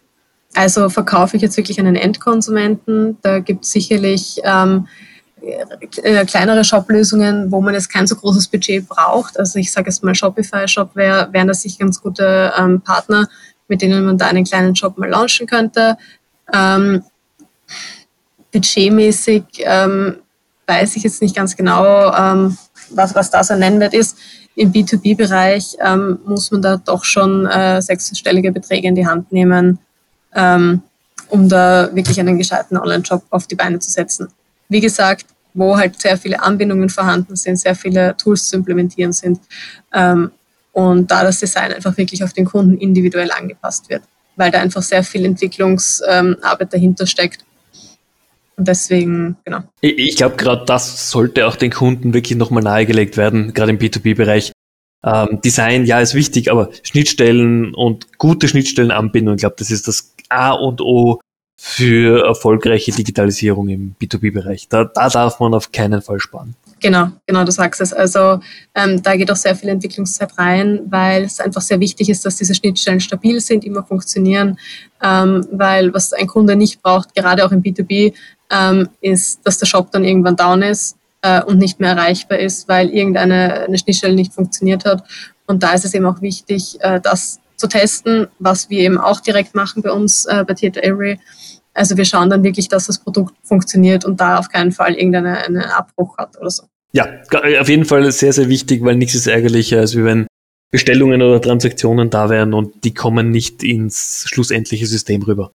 Also 0.56 0.90
verkaufe 0.90 1.36
ich 1.36 1.42
jetzt 1.42 1.58
wirklich 1.58 1.80
einen 1.80 1.96
Endkonsumenten, 1.96 3.18
da 3.22 3.40
gibt 3.40 3.66
es 3.66 3.72
sicherlich 3.72 4.40
ähm, 4.44 4.88
äh, 5.42 6.26
kleinere 6.26 6.64
Shop-Lösungen, 6.64 7.52
wo 7.52 7.60
man 7.60 7.74
jetzt 7.74 7.92
kein 7.92 8.08
so 8.08 8.16
großes 8.16 8.48
Budget 8.48 8.88
braucht. 8.88 9.38
Also 9.40 9.60
ich 9.60 9.72
sage 9.72 9.90
jetzt 9.90 10.04
mal 10.04 10.16
Shopify-Shop 10.16 10.96
wäre 10.96 11.28
wären 11.32 11.48
das 11.48 11.62
sicher 11.62 11.80
ganz 11.80 12.02
gute 12.02 12.54
ähm, 12.58 12.82
Partner, 12.82 13.28
mit 13.68 13.82
denen 13.82 14.06
man 14.06 14.18
da 14.18 14.28
einen 14.28 14.46
kleinen 14.46 14.76
Shop 14.76 14.98
mal 14.98 15.10
launchen 15.10 15.48
könnte. 15.48 15.98
Ähm, 16.54 17.04
budgetmäßig 18.52 19.44
ähm, 19.60 20.18
weiß 20.68 20.96
ich 20.96 21.04
jetzt 21.04 21.22
nicht 21.22 21.36
ganz 21.36 21.56
genau, 21.56 22.14
ähm, 22.14 22.58
was, 22.92 23.16
was 23.16 23.32
da 23.32 23.44
so 23.44 23.56
Nennwert 23.56 23.94
ist. 23.94 24.18
Im 24.56 24.72
B2B-Bereich 24.72 25.78
ähm, 25.84 26.20
muss 26.26 26.52
man 26.52 26.62
da 26.62 26.78
doch 26.78 27.04
schon 27.04 27.48
äh, 27.48 27.82
sechsstellige 27.82 28.52
Beträge 28.52 28.88
in 28.88 28.96
die 28.96 29.08
Hand 29.08 29.32
nehmen, 29.32 29.80
ähm, 30.36 30.82
um 31.30 31.50
da 31.50 31.90
wirklich 31.94 32.20
einen 32.20 32.38
gescheiten 32.38 32.78
Online-Shop 32.78 33.24
auf 33.30 33.48
die 33.48 33.56
Beine 33.56 33.80
zu 33.80 33.90
setzen. 33.90 34.28
Wie 34.70 34.82
gesagt, 34.82 35.26
wo 35.54 35.78
halt 35.78 36.02
sehr 36.02 36.18
viele 36.18 36.42
Anbindungen 36.42 36.90
vorhanden 36.90 37.36
sind, 37.36 37.60
sehr 37.60 37.76
viele 37.76 38.16
Tools 38.18 38.50
zu 38.50 38.56
implementieren 38.56 39.14
sind 39.14 39.40
ähm, 39.94 40.32
und 40.72 41.12
da 41.12 41.24
das 41.24 41.40
Design 41.40 41.72
einfach 41.74 41.96
wirklich 41.98 42.24
auf 42.24 42.34
den 42.34 42.46
Kunden 42.46 42.78
individuell 42.78 43.32
angepasst 43.32 43.90
wird, 43.90 44.04
weil 44.36 44.50
da 44.50 44.60
einfach 44.60 44.82
sehr 44.82 45.04
viel 45.04 45.26
Entwicklungsarbeit 45.26 46.62
ähm, 46.62 46.70
dahinter 46.72 47.06
steckt 47.06 47.46
und 48.56 48.68
deswegen, 48.68 49.38
genau. 49.44 49.60
Ich, 49.82 49.98
ich 49.98 50.16
glaube, 50.16 50.36
gerade 50.36 50.66
das 50.66 51.10
sollte 51.10 51.48
auch 51.48 51.56
den 51.56 51.72
Kunden 51.72 52.14
wirklich 52.14 52.38
nochmal 52.38 52.64
nahegelegt 52.64 53.18
werden, 53.18 53.54
gerade 53.54 53.72
im 53.72 53.80
B2B-Bereich. 53.80 54.52
Ähm, 55.04 55.42
Design, 55.42 55.86
ja, 55.86 56.00
ist 56.00 56.14
wichtig, 56.14 56.50
aber 56.52 56.70
Schnittstellen 56.84 57.74
und 57.76 58.18
gute 58.18 58.48
Schnittstellenanbindung, 58.48 59.36
ich 59.36 59.42
glaube, 59.42 59.56
das 59.58 59.70
ist 59.70 59.88
das 59.88 60.14
A 60.30 60.52
und 60.52 60.82
O 60.82 61.20
für 61.58 62.26
erfolgreiche 62.26 62.92
Digitalisierung 62.92 63.70
im 63.70 63.96
B2B-Bereich. 64.02 64.68
Da, 64.70 64.86
da 64.86 65.10
darf 65.10 65.40
man 65.40 65.54
auf 65.54 65.72
keinen 65.72 66.02
Fall 66.02 66.20
sparen. 66.20 66.56
Genau, 66.82 67.08
genau, 67.26 67.46
du 67.46 67.52
sagst 67.52 67.80
es. 67.80 67.94
Also 67.94 68.42
ähm, 68.76 69.02
da 69.02 69.16
geht 69.16 69.32
auch 69.32 69.38
sehr 69.38 69.56
viel 69.56 69.70
Entwicklungszeit 69.70 70.38
rein, 70.38 70.82
weil 70.90 71.24
es 71.24 71.40
einfach 71.40 71.62
sehr 71.62 71.80
wichtig 71.80 72.10
ist, 72.10 72.26
dass 72.26 72.36
diese 72.36 72.54
Schnittstellen 72.54 73.00
stabil 73.00 73.40
sind, 73.40 73.64
immer 73.64 73.84
funktionieren, 73.84 74.60
ähm, 75.02 75.48
weil 75.52 75.94
was 75.94 76.12
ein 76.12 76.28
Kunde 76.28 76.58
nicht 76.58 76.82
braucht, 76.82 77.16
gerade 77.16 77.46
auch 77.46 77.54
im 77.54 77.62
B2B, 77.62 78.14
ähm, 78.52 78.90
ist, 79.00 79.40
dass 79.46 79.58
der 79.58 79.66
Shop 79.66 79.92
dann 79.92 80.04
irgendwann 80.04 80.36
down 80.36 80.62
ist 80.62 80.98
äh, 81.24 81.42
und 81.42 81.58
nicht 81.58 81.80
mehr 81.80 81.92
erreichbar 81.92 82.38
ist, 82.38 82.68
weil 82.68 82.90
irgendeine 82.90 83.64
eine 83.64 83.78
Schnittstelle 83.78 84.14
nicht 84.14 84.34
funktioniert 84.34 84.86
hat. 84.86 85.04
Und 85.48 85.64
da 85.64 85.74
ist 85.74 85.86
es 85.86 85.94
eben 85.96 86.06
auch 86.06 86.22
wichtig, 86.22 86.78
äh, 86.82 87.02
das 87.02 87.40
zu 87.56 87.68
testen, 87.68 88.28
was 88.40 88.70
wir 88.70 88.80
eben 88.80 88.98
auch 88.98 89.22
direkt 89.22 89.56
machen 89.56 89.82
bei 89.82 89.92
uns 89.92 90.26
äh, 90.26 90.44
bei 90.46 90.54
Theater 90.54 90.82
Avery. 90.84 91.20
Also 91.74 91.98
wir 91.98 92.06
schauen 92.06 92.30
dann 92.30 92.44
wirklich, 92.44 92.68
dass 92.68 92.86
das 92.86 93.00
Produkt 93.00 93.34
funktioniert 93.42 94.06
und 94.06 94.20
da 94.22 94.38
auf 94.38 94.50
keinen 94.50 94.72
Fall 94.72 94.94
irgendeinen 94.94 95.58
Abbruch 95.58 96.18
hat 96.18 96.38
oder 96.40 96.52
so. 96.52 96.64
Ja, 96.92 97.08
auf 97.60 97.70
jeden 97.70 97.86
Fall 97.86 98.12
sehr, 98.12 98.34
sehr 98.34 98.50
wichtig, 98.50 98.84
weil 98.84 98.96
nichts 98.96 99.16
ist 99.16 99.26
ärgerlicher, 99.26 99.80
als 99.80 99.96
wenn 99.96 100.28
Bestellungen 100.72 101.22
oder 101.24 101.42
Transaktionen 101.42 102.12
da 102.12 102.30
wären 102.30 102.54
und 102.54 102.84
die 102.84 102.94
kommen 102.94 103.32
nicht 103.32 103.64
ins 103.64 104.26
schlussendliche 104.28 104.86
System 104.86 105.24
rüber 105.24 105.52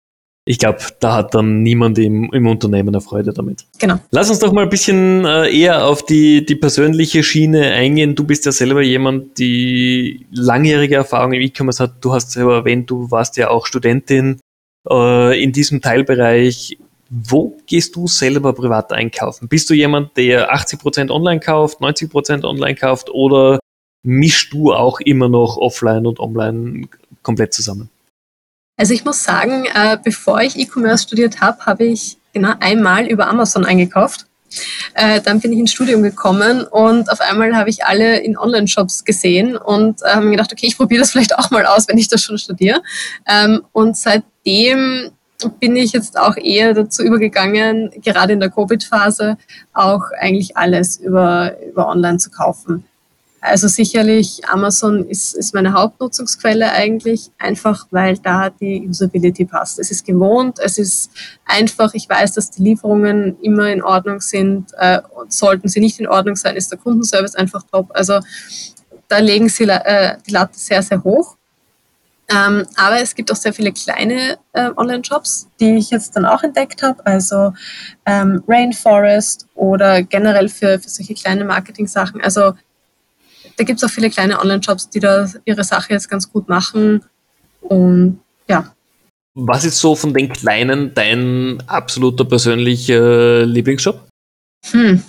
ich 0.49 0.59
glaube, 0.59 0.79
da 1.01 1.15
hat 1.15 1.35
dann 1.35 1.63
niemand 1.63 1.99
im, 1.99 2.33
im 2.33 2.47
Unternehmen 2.47 2.89
eine 2.89 3.03
Freude 3.03 3.35
damit. 3.35 3.67
Genau. 3.81 3.99
Lass 4.11 4.31
uns 4.31 4.39
doch 4.39 4.51
mal 4.51 4.63
ein 4.63 4.71
bisschen 4.71 5.27
äh, 5.27 5.55
eher 5.55 5.85
auf 5.85 6.07
die, 6.07 6.47
die 6.47 6.55
persönliche 6.55 7.23
Schiene 7.23 7.73
eingehen. 7.73 8.15
Du 8.15 8.25
bist 8.25 8.47
ja 8.47 8.53
selber 8.53 8.81
jemand, 8.81 9.39
die 9.39 10.27
langjährige 10.31 10.95
Erfahrung 10.95 11.35
im 11.35 11.43
E-Commerce 11.43 11.83
hat. 11.83 11.97
Du 12.01 12.15
hast 12.15 12.31
selber 12.31 12.55
erwähnt, 12.55 12.89
du 12.89 13.11
warst 13.11 13.37
ja 13.37 13.51
auch 13.51 13.67
Studentin 13.67 14.41
äh, 14.89 15.43
in 15.43 15.53
diesem 15.53 15.83
Teilbereich. 15.83 16.79
Wo 17.11 17.59
gehst 17.67 17.95
du 17.95 18.07
selber 18.07 18.55
privat 18.55 18.91
einkaufen? 18.91 19.49
Bist 19.49 19.69
du 19.69 19.75
jemand, 19.75 20.17
der 20.17 20.55
80% 20.55 21.11
online 21.11 21.41
kauft, 21.41 21.81
90% 21.83 22.47
online 22.47 22.75
kauft 22.75 23.11
oder 23.11 23.59
mischst 24.03 24.55
du 24.55 24.73
auch 24.73 25.01
immer 25.01 25.29
noch 25.29 25.59
offline 25.59 26.07
und 26.07 26.21
online 26.21 26.89
komplett 27.23 27.53
zusammen? 27.53 27.91
Also 28.79 28.95
ich 28.95 29.05
muss 29.05 29.25
sagen, 29.25 29.67
äh, 29.67 29.99
bevor 30.03 30.41
ich 30.41 30.57
E-Commerce 30.57 31.03
studiert 31.03 31.41
habe, 31.41 31.67
habe 31.67 31.85
ich 31.85 32.17
genau 32.33 32.53
einmal 32.61 33.07
über 33.07 33.27
Amazon 33.27 33.67
eingekauft. 33.67 34.27
Äh, 34.95 35.21
dann 35.21 35.41
bin 35.41 35.53
ich 35.53 35.59
ins 35.59 35.73
Studium 35.73 36.03
gekommen 36.03 36.63
und 36.63 37.11
auf 37.11 37.21
einmal 37.21 37.55
habe 37.55 37.69
ich 37.69 37.85
alle 37.85 38.21
in 38.21 38.39
Online-Shops 38.39 39.05
gesehen 39.05 39.57
und 39.57 40.01
äh, 40.03 40.11
habe 40.11 40.25
mir 40.25 40.31
gedacht, 40.31 40.53
okay, 40.53 40.67
ich 40.67 40.77
probiere 40.79 41.01
das 41.01 41.11
vielleicht 41.11 41.37
auch 41.37 41.51
mal 41.51 41.67
aus, 41.67 41.89
wenn 41.89 41.99
ich 41.99 42.09
das 42.09 42.23
schon 42.23 42.39
studiere. 42.39 42.81
Ähm, 43.27 43.63
und 43.73 43.97
seitdem 43.97 45.11
bin 45.61 45.77
ich 45.77 45.93
jetzt 45.93 46.19
auch 46.19 46.37
eher 46.37 46.73
dazu 46.73 47.03
übergegangen, 47.03 47.91
gerade 48.03 48.33
in 48.33 48.41
der 48.41 48.51
Covid-Phase 48.51 49.37
auch 49.73 50.03
eigentlich 50.19 50.57
alles 50.57 50.97
über, 50.99 51.57
über 51.63 51.89
Online 51.89 52.19
zu 52.19 52.31
kaufen. 52.31 52.85
Also 53.41 53.69
sicherlich 53.69 54.49
Amazon 54.49 55.09
ist, 55.09 55.35
ist 55.35 55.55
meine 55.55 55.73
Hauptnutzungsquelle 55.73 56.73
eigentlich, 56.73 57.31
einfach 57.39 57.87
weil 57.91 58.19
da 58.19 58.51
die 58.51 58.89
Usability 58.89 59.45
passt. 59.45 59.79
Es 59.79 59.93
ist 59.93 60.05
gewohnt, 60.05 60.59
es 60.59 60.77
ist 60.77 61.11
einfach, 61.45 61.95
ich 61.95 62.09
weiß, 62.09 62.33
dass 62.33 62.51
die 62.51 62.63
Lieferungen 62.63 63.39
immer 63.41 63.71
in 63.71 63.83
Ordnung 63.83 64.21
sind. 64.21 64.73
Äh, 64.77 65.03
sollten 65.29 65.69
sie 65.69 65.81
nicht 65.81 66.01
in 66.01 66.09
Ordnung 66.09 66.35
sein, 66.35 66.57
ist 66.57 66.73
der 66.73 66.79
Kundenservice 66.79 67.37
einfach 67.37 67.63
top. 67.71 67.91
Also 67.95 68.19
da 69.07 69.19
legen 69.19 69.49
sie 69.49 69.65
äh, 69.65 70.17
die 70.27 70.33
Latte 70.33 70.59
sehr, 70.59 70.83
sehr 70.83 71.03
hoch. 71.05 71.37
Ähm, 72.31 72.67
aber 72.77 73.01
es 73.01 73.15
gibt 73.15 73.33
auch 73.33 73.37
sehr 73.37 73.55
viele 73.55 73.73
kleine 73.73 74.39
äh, 74.53 74.71
Online-Shops, 74.77 75.49
die 75.61 75.77
ich 75.77 75.91
jetzt 75.91 76.15
dann 76.15 76.27
auch 76.27 76.43
entdeckt 76.43 76.83
habe. 76.83 77.05
Also 77.07 77.55
ähm, 78.05 78.43
Rainforest 78.47 79.47
oder 79.55 80.03
generell 80.03 80.51
für, 80.51 80.79
für 80.79 80.91
solche 80.91 81.15
kleine 81.15 81.47
Marketing-Sachen. 81.47 82.21
Also 82.21 82.53
da 83.59 83.65
gibt 83.65 83.83
es 83.83 83.85
auch 83.85 83.93
viele 83.93 84.09
kleine 84.09 84.41
Online-Shops, 84.41 84.89
die 84.91 85.01
da 85.01 85.29
ihre 85.45 85.65
Sache 85.65 85.93
jetzt 85.93 86.09
ganz 86.09 86.31
gut 86.31 86.49
machen. 86.49 87.05
Und 87.61 88.21
ja. 88.49 88.73
Was 89.35 89.65
ist 89.65 89.79
so 89.79 89.95
von 89.95 90.15
den 90.15 90.33
kleinen 90.33 90.95
dein 90.95 91.63
absoluter 91.67 92.25
persönlicher 92.25 93.45
Lieblingsshop? 93.45 94.09
Hm. 94.71 95.03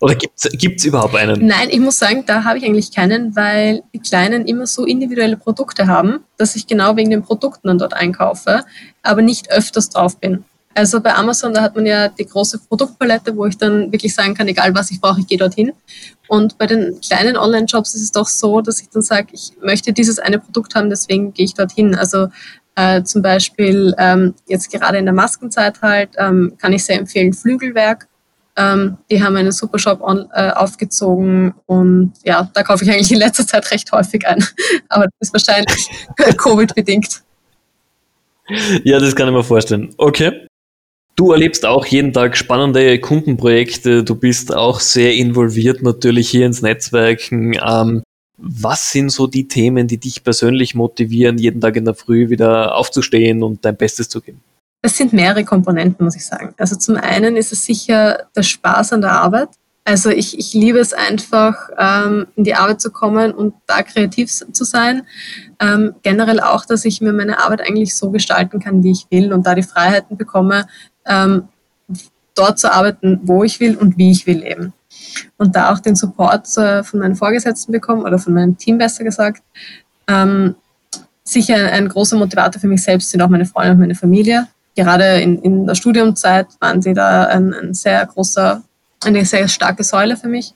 Oder 0.00 0.14
gibt 0.14 0.38
es 0.44 0.84
überhaupt 0.84 1.16
einen? 1.16 1.44
Nein, 1.44 1.68
ich 1.70 1.80
muss 1.80 1.98
sagen, 1.98 2.22
da 2.24 2.44
habe 2.44 2.58
ich 2.58 2.64
eigentlich 2.64 2.94
keinen, 2.94 3.34
weil 3.34 3.82
die 3.92 3.98
Kleinen 3.98 4.46
immer 4.46 4.68
so 4.68 4.84
individuelle 4.84 5.36
Produkte 5.36 5.88
haben, 5.88 6.20
dass 6.36 6.54
ich 6.54 6.68
genau 6.68 6.94
wegen 6.96 7.10
den 7.10 7.24
Produkten 7.24 7.66
dann 7.66 7.78
dort 7.78 7.94
einkaufe, 7.94 8.64
aber 9.02 9.22
nicht 9.22 9.50
öfters 9.50 9.90
drauf 9.90 10.20
bin. 10.20 10.44
Also 10.78 11.00
bei 11.00 11.12
Amazon, 11.12 11.52
da 11.52 11.62
hat 11.62 11.74
man 11.74 11.86
ja 11.86 12.08
die 12.08 12.24
große 12.24 12.60
Produktpalette, 12.68 13.36
wo 13.36 13.46
ich 13.46 13.58
dann 13.58 13.90
wirklich 13.90 14.14
sagen 14.14 14.34
kann, 14.34 14.46
egal 14.46 14.72
was 14.76 14.92
ich 14.92 15.00
brauche, 15.00 15.18
ich 15.20 15.26
gehe 15.26 15.36
dorthin. 15.36 15.72
Und 16.28 16.56
bei 16.56 16.66
den 16.66 17.00
kleinen 17.00 17.36
Online-Shops 17.36 17.96
ist 17.96 18.02
es 18.02 18.12
doch 18.12 18.28
so, 18.28 18.60
dass 18.60 18.80
ich 18.80 18.88
dann 18.88 19.02
sage, 19.02 19.30
ich 19.32 19.54
möchte 19.60 19.92
dieses 19.92 20.20
eine 20.20 20.38
Produkt 20.38 20.76
haben, 20.76 20.88
deswegen 20.88 21.34
gehe 21.34 21.46
ich 21.46 21.54
dorthin. 21.54 21.94
Also 21.94 22.28
Äh, 22.76 23.02
zum 23.02 23.22
Beispiel 23.22 23.92
ähm, 23.98 24.34
jetzt 24.46 24.70
gerade 24.70 24.98
in 24.98 25.04
der 25.04 25.12
Maskenzeit 25.12 25.82
halt 25.82 26.10
ähm, 26.16 26.52
kann 26.58 26.72
ich 26.72 26.84
sehr 26.84 27.00
empfehlen 27.00 27.32
Flügelwerk. 27.32 28.06
Ähm, 28.56 28.98
die 29.10 29.20
haben 29.20 29.34
einen 29.34 29.50
super 29.50 29.80
Shop 29.80 30.00
on, 30.00 30.28
äh, 30.32 30.50
aufgezogen 30.50 31.54
und 31.66 32.12
ja, 32.22 32.48
da 32.54 32.62
kaufe 32.62 32.84
ich 32.84 32.90
eigentlich 32.92 33.10
in 33.10 33.18
letzter 33.18 33.44
Zeit 33.44 33.68
recht 33.72 33.90
häufig 33.90 34.28
ein. 34.28 34.44
Aber 34.88 35.06
das 35.06 35.28
ist 35.28 35.32
wahrscheinlich 35.32 35.90
Covid-bedingt. 36.36 37.22
Ja, 38.84 39.00
das 39.00 39.16
kann 39.16 39.26
ich 39.26 39.34
mir 39.34 39.42
vorstellen. 39.42 39.92
Okay. 39.98 40.47
Du 41.18 41.32
erlebst 41.32 41.66
auch 41.66 41.84
jeden 41.84 42.12
Tag 42.12 42.36
spannende 42.36 43.00
Kundenprojekte. 43.00 44.04
Du 44.04 44.14
bist 44.14 44.54
auch 44.54 44.78
sehr 44.78 45.14
involviert 45.14 45.82
natürlich 45.82 46.30
hier 46.30 46.46
ins 46.46 46.62
Netzwerken. 46.62 47.58
Ähm, 47.60 48.04
was 48.36 48.92
sind 48.92 49.10
so 49.10 49.26
die 49.26 49.48
Themen, 49.48 49.88
die 49.88 49.98
dich 49.98 50.22
persönlich 50.22 50.76
motivieren, 50.76 51.36
jeden 51.36 51.60
Tag 51.60 51.74
in 51.74 51.84
der 51.84 51.94
Früh 51.94 52.30
wieder 52.30 52.76
aufzustehen 52.76 53.42
und 53.42 53.64
dein 53.64 53.76
Bestes 53.76 54.08
zu 54.08 54.20
geben? 54.20 54.40
Es 54.80 54.96
sind 54.96 55.12
mehrere 55.12 55.44
Komponenten, 55.44 56.04
muss 56.04 56.14
ich 56.14 56.24
sagen. 56.24 56.54
Also 56.56 56.76
zum 56.76 56.94
einen 56.94 57.34
ist 57.34 57.50
es 57.50 57.64
sicher 57.64 58.28
der 58.36 58.44
Spaß 58.44 58.92
an 58.92 59.00
der 59.00 59.10
Arbeit. 59.10 59.48
Also 59.88 60.10
ich, 60.10 60.38
ich 60.38 60.52
liebe 60.52 60.78
es 60.78 60.92
einfach, 60.92 61.70
ähm, 61.78 62.26
in 62.36 62.44
die 62.44 62.54
Arbeit 62.54 62.78
zu 62.78 62.90
kommen 62.90 63.32
und 63.32 63.54
da 63.66 63.82
kreativ 63.82 64.30
zu 64.30 64.64
sein. 64.64 65.06
Ähm, 65.60 65.94
generell 66.02 66.40
auch, 66.40 66.66
dass 66.66 66.84
ich 66.84 67.00
mir 67.00 67.14
meine 67.14 67.42
Arbeit 67.42 67.62
eigentlich 67.62 67.96
so 67.96 68.10
gestalten 68.10 68.60
kann, 68.60 68.84
wie 68.84 68.90
ich 68.90 69.06
will 69.10 69.32
und 69.32 69.46
da 69.46 69.54
die 69.54 69.62
Freiheiten 69.62 70.18
bekomme, 70.18 70.66
ähm, 71.08 71.48
dort 72.34 72.58
zu 72.58 72.72
arbeiten, 72.72 73.20
wo 73.24 73.42
ich 73.42 73.58
will 73.60 73.76
und 73.76 73.98
wie 73.98 74.10
ich 74.10 74.26
will 74.26 74.44
eben. 74.44 74.72
Und 75.36 75.56
da 75.56 75.72
auch 75.72 75.80
den 75.80 75.96
Support 75.96 76.56
äh, 76.56 76.84
von 76.84 77.00
meinen 77.00 77.16
Vorgesetzten 77.16 77.72
bekommen 77.72 78.02
oder 78.02 78.18
von 78.18 78.32
meinem 78.32 78.56
Team 78.56 78.78
besser 78.78 79.04
gesagt. 79.04 79.42
Ähm, 80.06 80.54
sicher 81.24 81.56
ein, 81.56 81.66
ein 81.66 81.88
großer 81.88 82.16
Motivator 82.16 82.60
für 82.60 82.68
mich 82.68 82.82
selbst 82.82 83.10
sind 83.10 83.20
auch 83.22 83.28
meine 83.28 83.46
Freunde 83.46 83.72
und 83.72 83.80
meine 83.80 83.94
Familie. 83.94 84.46
Gerade 84.76 85.20
in, 85.20 85.38
in 85.42 85.66
der 85.66 85.74
Studiumzeit 85.74 86.46
waren 86.60 86.80
sie 86.80 86.94
da 86.94 87.24
ein, 87.24 87.52
ein 87.52 87.74
sehr 87.74 88.06
großer, 88.06 88.62
eine 89.04 89.24
sehr 89.24 89.48
starke 89.48 89.82
Säule 89.82 90.16
für 90.16 90.28
mich. 90.28 90.54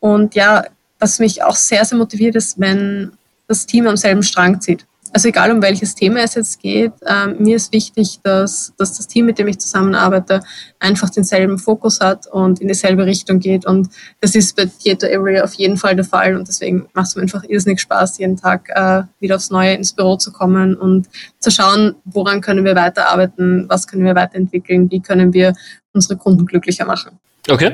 Und 0.00 0.34
ja, 0.34 0.64
was 0.98 1.18
mich 1.18 1.42
auch 1.42 1.54
sehr, 1.54 1.84
sehr 1.84 1.98
motiviert 1.98 2.34
ist, 2.34 2.58
wenn 2.58 3.12
das 3.46 3.66
Team 3.66 3.86
am 3.86 3.96
selben 3.96 4.22
Strang 4.22 4.60
zieht 4.60 4.86
also 5.12 5.28
egal 5.28 5.50
um 5.50 5.62
welches 5.62 5.94
Thema 5.94 6.20
es 6.20 6.34
jetzt 6.34 6.60
geht, 6.60 6.92
ähm, 7.06 7.36
mir 7.38 7.56
ist 7.56 7.72
wichtig, 7.72 8.20
dass, 8.22 8.72
dass 8.76 8.96
das 8.96 9.06
Team, 9.06 9.26
mit 9.26 9.38
dem 9.38 9.48
ich 9.48 9.58
zusammenarbeite, 9.58 10.40
einfach 10.78 11.10
denselben 11.10 11.58
Fokus 11.58 12.00
hat 12.00 12.26
und 12.26 12.60
in 12.60 12.68
dieselbe 12.68 13.06
Richtung 13.06 13.40
geht. 13.40 13.66
Und 13.66 13.88
das 14.20 14.34
ist 14.34 14.56
bei 14.56 14.66
Theater 14.66 15.08
Area 15.08 15.44
auf 15.44 15.54
jeden 15.54 15.76
Fall 15.76 15.96
der 15.96 16.04
Fall. 16.04 16.36
Und 16.36 16.48
deswegen 16.48 16.88
macht 16.94 17.08
es 17.08 17.16
mir 17.16 17.22
einfach 17.22 17.44
irrsinnig 17.44 17.80
Spaß, 17.80 18.18
jeden 18.18 18.36
Tag 18.36 18.68
äh, 18.70 19.02
wieder 19.20 19.36
aufs 19.36 19.50
Neue 19.50 19.74
ins 19.74 19.92
Büro 19.92 20.16
zu 20.16 20.32
kommen 20.32 20.76
und 20.76 21.08
zu 21.38 21.50
schauen, 21.50 21.96
woran 22.04 22.40
können 22.40 22.64
wir 22.64 22.76
weiterarbeiten, 22.76 23.66
was 23.68 23.86
können 23.86 24.04
wir 24.04 24.14
weiterentwickeln, 24.14 24.90
wie 24.90 25.00
können 25.00 25.32
wir 25.32 25.54
unsere 25.92 26.16
Kunden 26.16 26.46
glücklicher 26.46 26.84
machen. 26.84 27.18
Okay, 27.48 27.72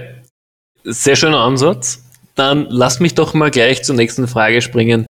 sehr 0.85 1.16
schöner 1.16 1.40
Ansatz. 1.40 2.03
Dann 2.35 2.66
lass 2.68 3.01
mich 3.01 3.14
doch 3.14 3.35
mal 3.35 3.51
gleich 3.51 3.83
zur 3.83 3.94
nächsten 3.94 4.29
Frage 4.29 4.61
springen. 4.61 5.07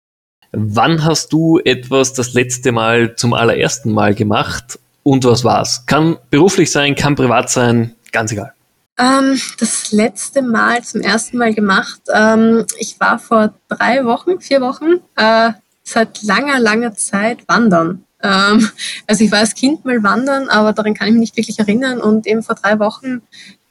Wann 0.53 1.03
hast 1.03 1.33
du 1.33 1.61
etwas 1.65 2.13
das 2.13 2.35
letzte 2.35 2.73
Mal 2.73 3.17
zum 3.17 3.33
allerersten 3.33 3.91
Mal 3.91 4.15
gemacht 4.15 4.79
und 5.03 5.25
was 5.25 5.45
war's? 5.45 5.87
Kann 5.87 6.19
beruflich 6.31 6.71
sein, 6.71 6.95
kann 6.95 7.15
privat 7.15 7.51
sein, 7.51 7.95
ganz 8.13 8.33
egal. 8.33 8.53
Ähm, 8.99 9.41
das 9.59 9.93
letzte 9.93 10.43
Mal 10.43 10.83
zum 10.83 11.01
ersten 11.01 11.39
Mal 11.39 11.55
gemacht. 11.55 12.03
Ähm, 12.13 12.67
ich 12.79 13.01
war 13.01 13.19
vor 13.19 13.55
drei 13.69 14.05
Wochen, 14.05 14.41
vier 14.41 14.61
Wochen, 14.61 15.01
äh, 15.17 15.53
seit 15.83 16.23
langer, 16.23 16.59
langer 16.59 16.95
Zeit 16.95 17.49
wandern. 17.49 18.05
Ähm, 18.23 18.69
also 19.07 19.25
ich 19.25 19.33
war 19.33 19.39
als 19.39 19.55
Kind 19.55 19.87
mal 19.87 20.03
wandern, 20.03 20.51
aber 20.51 20.75
daran 20.75 20.93
kann 20.93 21.09
ich 21.09 21.15
mich 21.15 21.21
nicht 21.21 21.37
wirklich 21.39 21.59
erinnern. 21.59 21.99
Und 21.99 22.27
eben 22.27 22.43
vor 22.43 22.57
drei 22.57 22.79
Wochen 22.79 23.23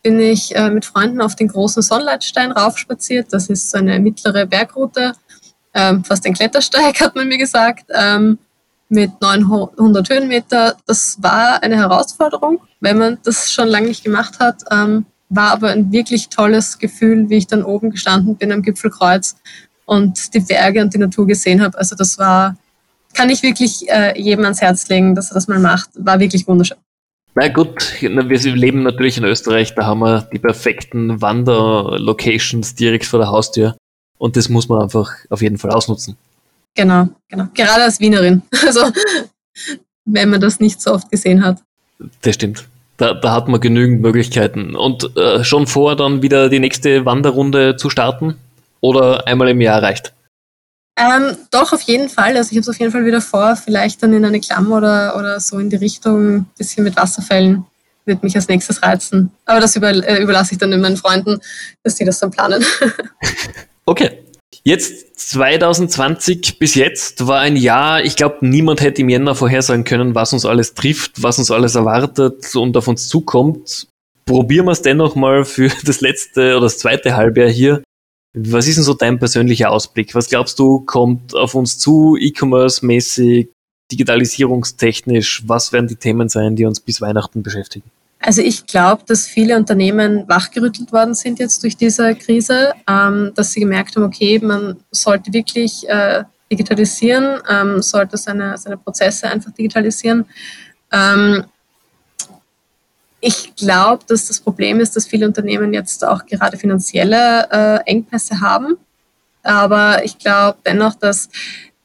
bin 0.02 0.20
ich 0.20 0.56
äh, 0.56 0.72
mit 0.72 0.86
Freunden 0.86 1.22
auf 1.22 1.36
den 1.36 1.48
großen 1.48 1.84
Sonnleitstein 1.84 2.52
raufspaziert. 2.52 3.28
Das 3.32 3.50
ist 3.50 3.70
so 3.70 3.78
eine 3.78 4.00
mittlere 4.00 4.48
Bergroute 4.48 5.14
ähm, 5.74 6.04
fast 6.04 6.26
ein 6.26 6.34
Klettersteig, 6.34 7.00
hat 7.02 7.16
man 7.16 7.28
mir 7.28 7.38
gesagt, 7.38 7.86
ähm, 7.94 8.38
mit 8.90 9.22
900 9.22 10.10
Höhenmeter. 10.10 10.76
Das 10.86 11.18
war 11.22 11.64
eine 11.64 11.78
Herausforderung, 11.78 12.60
wenn 12.82 12.98
man 12.98 13.18
das 13.24 13.52
schon 13.52 13.70
lange 13.70 13.88
nicht 13.88 14.04
gemacht 14.04 14.40
hat. 14.40 14.64
Ähm, 14.70 15.06
war 15.30 15.52
aber 15.52 15.70
ein 15.70 15.92
wirklich 15.94 16.28
tolles 16.28 16.78
Gefühl, 16.78 17.30
wie 17.30 17.38
ich 17.38 17.48
dann 17.48 17.64
oben 17.64 17.90
gestanden 17.90 18.36
bin 18.36 18.52
am 18.52 18.62
Gipfelkreuz 18.62 19.38
und 19.86 20.34
die 20.34 20.42
Berge 20.42 20.82
und 20.82 20.94
die 20.94 20.98
Natur 20.98 21.26
gesehen 21.26 21.62
habe. 21.62 21.78
Also 21.78 21.96
das 21.96 22.18
war, 22.18 22.58
kann 23.14 23.30
ich 23.30 23.42
wirklich 23.42 23.90
äh, 23.90 24.20
jedem 24.20 24.44
ans 24.44 24.62
Herz 24.62 24.90
legen, 24.90 25.16
dass 25.16 25.32
er 25.32 25.36
das 25.36 25.48
mal 25.48 25.60
macht. 25.60 25.90
War 25.96 26.20
wirklich 26.20 26.48
wunderschön. 26.48 26.78
Na 27.34 27.48
gut, 27.48 27.96
wir 28.02 28.10
leben 28.56 28.84
natürlich 28.84 29.18
in 29.18 29.24
Österreich, 29.24 29.74
da 29.74 29.86
haben 29.86 30.00
wir 30.00 30.28
die 30.34 30.40
perfekten 30.40 31.22
Wanderlocations 31.22 32.76
direkt 32.76 33.06
vor 33.06 33.20
der 33.20 33.30
Haustür. 33.30 33.78
Und 34.22 34.38
das 34.38 34.50
muss 34.50 34.70
man 34.70 34.84
einfach 34.84 35.10
auf 35.32 35.42
jeden 35.42 35.58
Fall 35.58 35.72
ausnutzen. 35.72 36.16
Genau, 36.76 37.10
genau. 37.28 37.48
Gerade 37.56 37.84
als 37.86 38.00
Wienerin. 38.00 38.44
Also, 38.68 38.92
wenn 40.06 40.30
man 40.30 40.40
das 40.40 40.60
nicht 40.60 40.80
so 40.80 40.94
oft 40.94 41.10
gesehen 41.10 41.44
hat. 41.44 41.58
Das 42.22 42.36
stimmt. 42.36 42.68
Da, 42.98 43.16
da 43.16 43.32
hat 43.32 43.48
man 43.48 43.60
genügend 43.60 44.02
Möglichkeiten. 44.02 44.76
Und 44.76 45.18
äh, 45.18 45.44
schon 45.44 45.66
vor, 45.66 45.96
dann 45.96 46.22
wieder 46.22 46.50
die 46.50 46.60
nächste 46.60 47.04
Wanderrunde 47.04 47.78
zu 47.78 47.90
starten? 47.90 48.36
Oder 48.80 49.26
einmal 49.26 49.50
im 49.50 49.60
Jahr 49.60 49.82
reicht? 49.82 50.14
Ähm, 50.98 51.36
doch, 51.50 51.74
auf 51.74 51.82
jeden 51.82 52.08
Fall. 52.08 52.38
Also 52.38 52.52
ich 52.52 52.58
habe 52.58 52.62
es 52.62 52.70
auf 52.70 52.80
jeden 52.80 52.92
Fall 52.92 53.06
wieder 53.08 53.22
vor, 53.22 53.56
vielleicht 53.56 54.04
dann 54.04 54.14
in 54.14 54.24
eine 54.24 54.40
Klamm 54.40 54.72
oder, 54.72 55.18
oder 55.18 55.40
so 55.40 55.58
in 55.58 55.72
die 55.72 55.78
Richtung, 55.78 56.36
ein 56.36 56.46
bisschen 56.56 56.84
mit 56.84 56.96
Wasserfällen, 56.96 57.66
wird 58.06 58.22
mich 58.22 58.36
als 58.36 58.48
nächstes 58.48 58.84
reizen. 58.84 59.32
Aber 59.46 59.60
das 59.60 59.76
über, 59.76 59.90
äh, 59.90 60.22
überlasse 60.22 60.54
ich 60.54 60.60
dann 60.60 60.80
meinen 60.80 60.98
Freunden, 60.98 61.40
dass 61.84 61.96
die 61.96 62.06
das 62.06 62.20
dann 62.20 62.30
planen. 62.30 62.64
Okay. 63.86 64.20
Jetzt 64.64 65.30
2020 65.30 66.60
bis 66.60 66.76
jetzt 66.76 67.26
war 67.26 67.40
ein 67.40 67.56
Jahr, 67.56 68.04
ich 68.04 68.16
glaube, 68.16 68.38
niemand 68.42 68.82
hätte 68.82 69.02
im 69.02 69.10
Jänner 69.10 69.34
vorhersagen 69.34 69.86
können, 69.86 70.14
was 70.14 70.34
uns 70.34 70.46
alles 70.46 70.74
trifft, 70.74 71.24
was 71.24 71.40
uns 71.40 71.50
alles 71.50 71.76
erwartet 71.76 72.56
und 72.56 72.78
auf 72.78 72.88
uns 72.88 73.08
zukommt. 73.08 73.88
Probieren 74.26 74.66
wir 74.66 74.72
es 74.72 74.82
dennoch 74.82 75.16
mal 75.16 75.46
für 75.46 75.72
das 75.86 76.02
letzte 76.02 76.52
oder 76.58 76.66
das 76.66 76.78
zweite 76.78 77.16
Halbjahr 77.16 77.50
hier. 77.50 77.84
Was 78.34 78.68
ist 78.68 78.76
denn 78.76 78.84
so 78.84 78.94
dein 78.94 79.20
persönlicher 79.20 79.72
Ausblick? 79.72 80.16
Was 80.16 80.30
glaubst 80.30 80.60
du, 80.60 80.82
kommt 80.82 81.36
auf 81.36 81.56
uns 81.56 81.80
zu, 81.80 82.16
E-Commerce-mäßig, 82.20 83.50
digitalisierungstechnisch? 83.92 85.44
Was 85.48 85.74
werden 85.74 85.88
die 85.88 85.98
Themen 85.98 86.30
sein, 86.30 86.56
die 86.56 86.66
uns 86.66 86.80
bis 86.80 87.02
Weihnachten 87.02 87.44
beschäftigen? 87.44 87.90
Also 88.24 88.42
ich 88.44 88.68
glaube, 88.68 89.04
dass 89.08 89.26
viele 89.26 89.58
Unternehmen 89.58 90.28
wachgerüttelt 90.28 90.94
worden 90.94 91.16
sind 91.16 91.40
jetzt 91.40 91.64
durch 91.64 91.76
diese 91.76 92.14
Krise, 92.16 92.74
ähm, 92.88 93.32
dass 93.36 93.52
sie 93.52 93.62
gemerkt 93.62 93.96
haben, 93.96 94.04
okay, 94.04 94.40
man 94.40 94.78
sollte 94.92 95.34
wirklich 95.34 95.90
äh, 95.90 96.24
digitalisieren, 96.52 97.42
ähm, 97.50 97.82
sollte 97.82 98.18
seine, 98.18 98.58
seine 98.58 98.78
Prozesse 98.78 99.28
einfach 99.28 99.52
digitalisieren. 99.52 100.26
Ähm, 100.92 101.46
ich 103.22 103.56
glaube, 103.56 104.04
dass 104.08 104.28
das 104.28 104.40
Problem 104.40 104.80
ist, 104.80 104.96
dass 104.96 105.08
viele 105.08 105.26
Unternehmen 105.26 105.74
jetzt 105.74 106.06
auch 106.06 106.26
gerade 106.26 106.58
finanzielle 106.58 107.48
äh, 107.52 107.90
Engpässe 107.90 108.40
haben. 108.40 108.78
Aber 109.42 110.04
ich 110.06 110.20
glaube 110.20 110.60
dennoch, 110.66 110.94
dass 110.96 111.30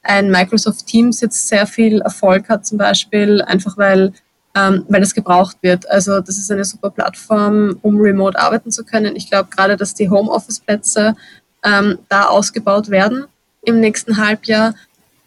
ein 0.03 0.31
Microsoft 0.31 0.87
Teams 0.87 1.20
jetzt 1.20 1.49
sehr 1.49 1.66
viel 1.66 2.01
Erfolg 2.03 2.49
hat, 2.49 2.66
zum 2.66 2.79
Beispiel 2.79 3.42
einfach 3.42 3.77
weil 3.79 4.12
ähm, 4.57 4.87
weil 4.88 5.03
es 5.03 5.14
gebraucht 5.14 5.59
wird. 5.61 5.88
Also 5.90 6.21
das 6.21 6.38
ist 6.38 6.51
eine 6.51 6.64
super 6.64 6.90
Plattform, 6.90 7.79
um 7.83 8.01
remote 8.01 8.38
arbeiten 8.38 8.73
zu 8.73 8.85
können. 8.85 9.14
Ich 9.14 9.29
glaube 9.29 9.51
gerade, 9.55 9.77
dass 9.77 9.92
die 9.92 10.09
Homeoffice-Plätze 10.09 11.14
ähm, 11.62 11.99
da 12.09 12.25
ausgebaut 12.25 12.88
werden 12.88 13.27
im 13.62 13.81
nächsten 13.81 14.16
Halbjahr 14.16 14.75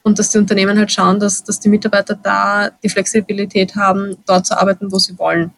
und 0.02 0.18
dass 0.18 0.32
die 0.32 0.40
Unternehmen 0.40 0.80
halt 0.80 0.92
schauen, 0.92 1.20
dass, 1.20 1.44
dass 1.44 1.60
die 1.60 1.70
Mitarbeiter 1.70 2.16
da 2.16 2.72
die 2.82 2.90
Flexibilität 2.90 3.76
haben, 3.76 4.18
dort 4.26 4.48
zu 4.48 4.60
arbeiten, 4.60 4.92
wo 4.92 4.98
sie 4.98 5.18
wollen. 5.20 5.52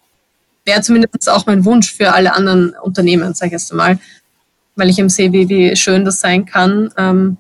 Wäre 0.66 0.82
zumindest 0.82 1.30
auch 1.30 1.46
mein 1.46 1.64
Wunsch 1.64 1.94
für 1.94 2.14
alle 2.14 2.34
anderen 2.34 2.76
Unternehmen, 2.82 3.34
sage 3.34 3.48
ich 3.48 3.62
jetzt 3.62 3.72
einmal, 3.72 4.00
weil 4.76 4.90
ich 4.90 5.00
eben 5.00 5.10
sehe, 5.10 5.32
wie, 5.32 5.48
wie 5.48 5.76
schön 5.78 6.04
das 6.04 6.20
sein 6.20 6.46
kann. 6.46 6.92
Ähm, 6.98 7.38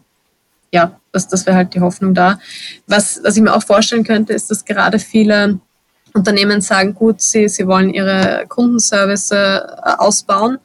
ja, 0.72 0.98
das, 1.12 1.28
das 1.28 1.46
wäre 1.46 1.58
halt 1.58 1.74
die 1.74 1.82
Hoffnung 1.82 2.14
da. 2.14 2.40
Was, 2.88 3.20
was 3.22 3.36
ich 3.36 3.42
mir 3.42 3.54
auch 3.54 3.64
vorstellen 3.64 4.06
könnte, 4.06 4.32
ist, 4.32 4.50
dass 4.50 4.64
gerade 4.64 4.98
viele 4.98 5.60
Unternehmen 6.14 6.62
sagen, 6.62 6.94
gut, 6.94 7.22
sie, 7.22 7.48
sie 7.48 7.68
wollen 7.68 7.94
ihre 7.94 8.46
Kundenservice 8.48 9.32
äh, 9.32 9.60
ausbauen 9.98 10.60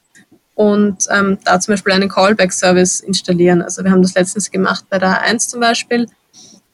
und 0.55 1.07
ähm, 1.11 1.39
da 1.45 1.61
zum 1.61 1.73
Beispiel 1.73 1.93
einen 1.93 2.09
Callback-Service 2.09 3.01
installieren. 3.01 3.63
Also 3.63 3.85
wir 3.85 3.91
haben 3.91 4.03
das 4.03 4.15
letztens 4.15 4.51
gemacht 4.51 4.85
bei 4.89 4.99
der 4.99 5.23
A1 5.23 5.49
zum 5.51 5.61
Beispiel. 5.61 6.07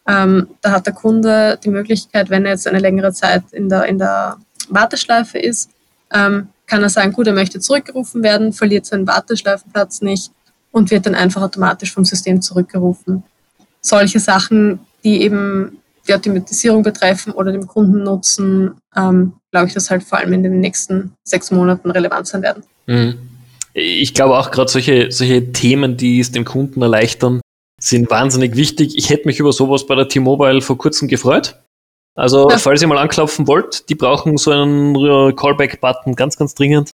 Ähm, 0.06 0.48
da 0.61 0.70
hat 0.70 0.87
der 0.87 0.94
Kunde 0.94 1.58
die 1.62 1.68
Möglichkeit, 1.68 2.30
wenn 2.30 2.44
er 2.44 2.52
jetzt 2.52 2.66
eine 2.66 2.78
längere 2.78 3.12
Zeit 3.12 3.42
in 3.52 3.68
der, 3.68 3.85
in 3.87 3.98
der 3.98 4.37
Warteschleife 4.68 5.38
ist, 5.38 5.70
ähm, 6.12 6.48
kann 6.66 6.82
er 6.82 6.88
sagen, 6.88 7.12
gut, 7.12 7.26
er 7.26 7.32
möchte 7.32 7.61
zurückgerufen 7.61 8.22
werden, 8.22 8.52
verliert 8.52 8.87
seinen 8.87 9.06
Warteschleifenplatz 9.06 10.00
nicht 10.00 10.32
und 10.70 10.90
wird 10.90 11.06
dann 11.06 11.14
einfach 11.14 11.42
automatisch 11.42 11.92
vom 11.92 12.04
System 12.04 12.40
zurückgerufen. 12.40 13.24
Solche 13.80 14.20
Sachen, 14.20 14.80
die 15.04 15.22
eben 15.22 15.82
die 16.07 16.15
Automatisierung 16.15 16.83
betreffen 16.83 17.33
oder 17.33 17.53
dem 17.53 17.67
Kundennutzen, 17.67 18.73
ähm, 18.97 19.35
glaube 19.51 19.69
ich, 19.69 19.75
dass 19.75 19.91
halt 19.91 20.03
vor 20.03 20.19
allem 20.19 20.33
in 20.33 20.43
den 20.43 20.61
nächsten 20.61 21.15
sechs 21.25 21.51
Monaten 21.51 21.91
relevant 21.91 22.27
sein 22.27 22.43
werden. 22.43 22.65
Mhm. 22.87 23.19
Ich 23.75 24.12
glaube 24.12 24.37
auch 24.37 24.51
gerade 24.51 24.71
solche, 24.71 25.11
solche 25.11 25.53
Themen, 25.53 25.97
die 25.97 26.21
es 26.21 26.33
dem 26.33 26.45
Kunden 26.45 26.83
erleichtern, 26.83 27.41
sind 27.81 28.11
wahnsinnig 28.11 28.57
wichtig. 28.57 28.97
Ich 28.97 29.11
hätte 29.11 29.27
mich 29.27 29.41
über 29.41 29.53
sowas 29.53 29.87
bei 29.87 29.95
der 29.95 30.09
T-Mobile 30.09 30.61
vor 30.61 30.79
kurzem 30.79 31.09
gefreut. 31.09 31.57
Also, 32.15 32.51
ja. 32.51 32.59
falls 32.59 32.83
ihr 32.83 32.88
mal 32.88 32.99
anklopfen 32.99 33.47
wollt, 33.47 33.88
die 33.88 33.95
brauchen 33.95 34.37
so 34.37 34.51
einen 34.51 35.35
Callback-Button 35.35 36.15
ganz, 36.15 36.37
ganz 36.37 36.55
dringend, 36.55 36.91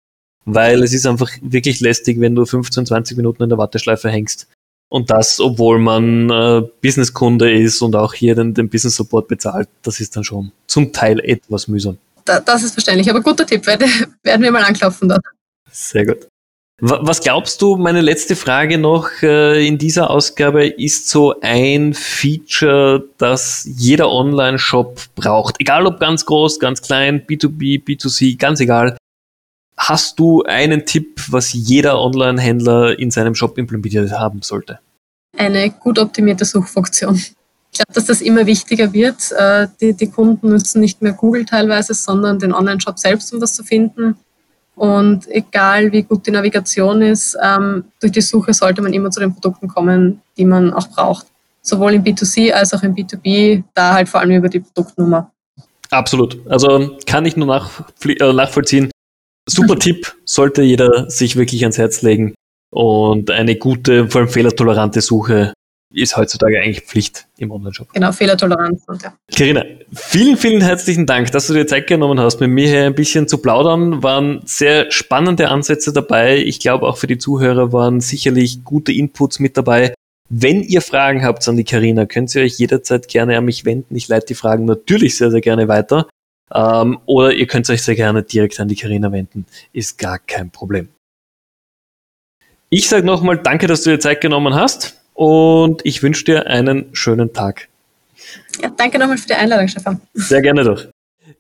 weil 0.47 0.83
es 0.83 0.95
ist 0.95 1.07
einfach 1.07 1.31
wirklich 1.43 1.81
lästig, 1.81 2.19
wenn 2.21 2.35
du 2.35 2.47
15, 2.47 2.87
20 2.87 3.17
Minuten 3.19 3.43
in 3.43 3.51
der 3.51 3.59
Warteschleife 3.59 4.09
hängst. 4.09 4.49
Und 4.93 5.11
das, 5.11 5.41
obwohl 5.41 5.79
man 5.79 6.29
äh, 6.29 6.61
Businesskunde 6.83 7.51
ist 7.51 7.81
und 7.81 7.97
auch 7.97 8.13
hier 8.13 8.35
den, 8.35 8.53
den 8.53 8.69
Business 8.69 8.97
Support 8.97 9.27
bezahlt, 9.27 9.67
das 9.81 10.01
ist 10.01 10.15
dann 10.15 10.23
schon 10.23 10.53
zum 10.67 10.93
Teil 10.93 11.19
etwas 11.21 11.67
mühsam. 11.67 11.97
Da, 12.27 12.41
das 12.41 12.63
ist 12.63 12.75
verständlich, 12.75 13.09
aber 13.09 13.23
guter 13.23 13.47
Tipp, 13.47 13.67
werde, 13.67 13.87
werden 14.23 14.43
wir 14.43 14.51
mal 14.51 14.63
anklopfen 14.63 15.09
dort. 15.09 15.23
Sehr 15.71 16.05
gut. 16.05 16.29
Was 16.79 17.21
glaubst 17.23 17.63
du, 17.63 17.77
meine 17.77 18.03
letzte 18.03 18.37
Frage 18.37 18.77
noch 18.77 19.09
äh, 19.23 19.67
in 19.67 19.79
dieser 19.79 20.11
Ausgabe 20.11 20.67
ist 20.67 21.09
so 21.09 21.41
ein 21.41 21.95
Feature, 21.95 23.03
das 23.17 23.67
jeder 23.79 24.11
Online-Shop 24.11 25.01
braucht. 25.15 25.57
Egal 25.59 25.87
ob 25.87 26.01
ganz 26.01 26.27
groß, 26.27 26.59
ganz 26.59 26.83
klein, 26.83 27.25
B2B, 27.27 27.83
B2C, 27.83 28.37
ganz 28.37 28.61
egal. 28.61 28.99
Hast 29.85 30.21
du 30.21 30.45
einen 30.45 30.87
Tipp, 30.87 31.21
was 31.29 31.53
jeder 31.53 32.01
Online-Händler 32.01 32.97
in 33.01 33.11
seinem 33.11 33.35
Shop 33.35 33.59
implementiert 33.59 34.13
haben 34.13 34.41
sollte? 34.41 34.79
Eine 35.37 35.71
gut 35.71 35.99
optimierte 35.99 36.45
Suchfunktion. 36.45 37.17
Ich 37.17 37.79
glaube, 37.79 37.93
dass 37.93 38.05
das 38.05 38.21
immer 38.21 38.47
wichtiger 38.47 38.93
wird. 38.93 39.33
Äh, 39.33 39.67
die, 39.81 39.95
die 39.95 40.07
Kunden 40.07 40.51
nutzen 40.51 40.81
nicht 40.81 41.03
mehr 41.03 41.15
Google 41.15 41.45
teilweise, 41.47 41.95
sondern 41.95 42.39
den 42.39 42.53
Online-Shop 42.53 42.97
selbst, 42.97 43.35
um 43.35 43.41
das 43.41 43.55
zu 43.55 43.65
finden. 43.65 44.15
Und 44.77 45.29
egal 45.29 45.91
wie 45.91 46.05
gut 46.05 46.29
die 46.29 46.31
Navigation 46.31 47.03
ist, 47.03 47.37
ähm, 47.43 47.87
durch 48.01 48.13
die 48.13 48.21
Suche 48.21 48.55
sollte 48.55 48.83
man 48.83 48.93
immer 48.93 49.11
zu 49.11 49.19
den 49.19 49.33
Produkten 49.35 49.67
kommen, 49.67 50.23
die 50.37 50.45
man 50.45 50.73
auch 50.73 50.87
braucht. 50.91 51.27
Sowohl 51.61 51.95
im 51.95 52.05
B2C 52.05 52.53
als 52.53 52.73
auch 52.73 52.85
im 52.85 52.95
B2B, 52.95 53.65
da 53.75 53.95
halt 53.95 54.09
vor 54.09 54.21
allem 54.21 54.37
über 54.37 54.49
die 54.49 54.61
Produktnummer. 54.61 55.33
Absolut. 55.91 56.39
Also 56.49 56.97
kann 57.05 57.27
ich 57.27 57.37
nur 57.37 57.69
äh, 58.05 58.33
nachvollziehen. 58.33 58.92
Super 59.49 59.79
Tipp, 59.79 60.15
sollte 60.25 60.63
jeder 60.63 61.11
sich 61.11 61.37
wirklich 61.37 61.63
ans 61.63 61.79
Herz 61.79 62.03
legen. 62.03 62.35
Und 62.71 63.31
eine 63.31 63.57
gute, 63.57 64.09
vor 64.09 64.23
allem 64.23 64.31
fehlertolerante 64.31 65.01
Suche 65.01 65.53
ist 65.95 66.17
heutzutage 66.17 66.59
eigentlich 66.59 66.81
Pflicht 66.81 67.27
im 67.37 67.51
Online-Shop. 67.51 67.93
Genau, 67.93 68.13
Fehlertoleranz. 68.13 68.83
Und 68.87 69.03
ja. 69.03 69.15
Carina, 69.37 69.65
vielen, 69.93 70.37
vielen 70.37 70.63
herzlichen 70.63 71.07
Dank, 71.07 71.31
dass 71.33 71.49
du 71.49 71.55
dir 71.55 71.67
Zeit 71.67 71.87
genommen 71.87 72.19
hast, 72.19 72.41
mit 72.41 72.51
mir 72.51 72.67
hier 72.67 72.87
ein 72.87 72.95
bisschen 72.95 73.29
zu 73.29 73.39
plaudern. 73.39 74.03
Waren 74.03 74.41
sehr 74.45 74.91
spannende 74.91 75.49
Ansätze 75.49 75.93
dabei. 75.93 76.39
Ich 76.39 76.61
glaube, 76.61 76.87
auch 76.87 76.97
für 76.97 77.07
die 77.07 77.19
Zuhörer 77.19 77.73
waren 77.73 78.01
sicherlich 78.01 78.65
gute 78.65 78.93
Inputs 78.93 79.39
mit 79.39 79.57
dabei. 79.57 79.95
Wenn 80.31 80.63
ihr 80.63 80.81
Fragen 80.81 81.25
habt 81.25 81.47
an 81.47 81.59
die 81.59 81.65
Carina, 81.65 82.07
könnt 82.07 82.35
ihr 82.35 82.43
euch 82.43 82.59
jederzeit 82.59 83.09
gerne 83.09 83.37
an 83.37 83.45
mich 83.45 83.67
wenden. 83.67 83.95
Ich 83.95 84.09
leite 84.09 84.29
die 84.29 84.35
Fragen 84.35 84.65
natürlich 84.65 85.19
sehr, 85.19 85.31
sehr 85.31 85.43
gerne 85.43 85.69
weiter. 85.69 86.09
Ähm, 86.55 86.99
oder 87.07 87.33
ihr 87.33 87.47
könnt 87.47 87.69
euch 87.71 87.83
sehr 87.83 87.95
gerne 87.95 88.23
direkt 88.23 88.61
an 88.61 88.69
die 88.69 88.77
Carina 88.77 89.11
wenden. 89.11 89.47
Ist 89.73 89.99
gar 89.99 90.19
kein 90.19 90.51
Problem. 90.51 90.89
Ich 92.69 92.89
sage 92.89 93.05
nochmal 93.05 93.39
danke, 93.39 93.67
dass 93.67 93.83
du 93.83 93.91
dir 93.91 94.01
Zeit 94.01 94.21
genommen 94.21 94.55
hast 94.55 95.01
und 95.15 95.85
ich 95.85 96.03
wünsche 96.03 96.25
dir 96.25 96.47
einen 96.47 96.95
schönen 96.95 97.33
Tag. 97.33 97.69
Ja, 98.61 98.71
danke 98.71 98.99
nochmal 98.99 99.19
für 99.19 99.29
die 99.29 99.35
Einladung, 99.35 99.69
Stefan. 99.69 100.01
Sehr 100.15 100.43
gerne 100.43 100.65
doch. 100.65 100.87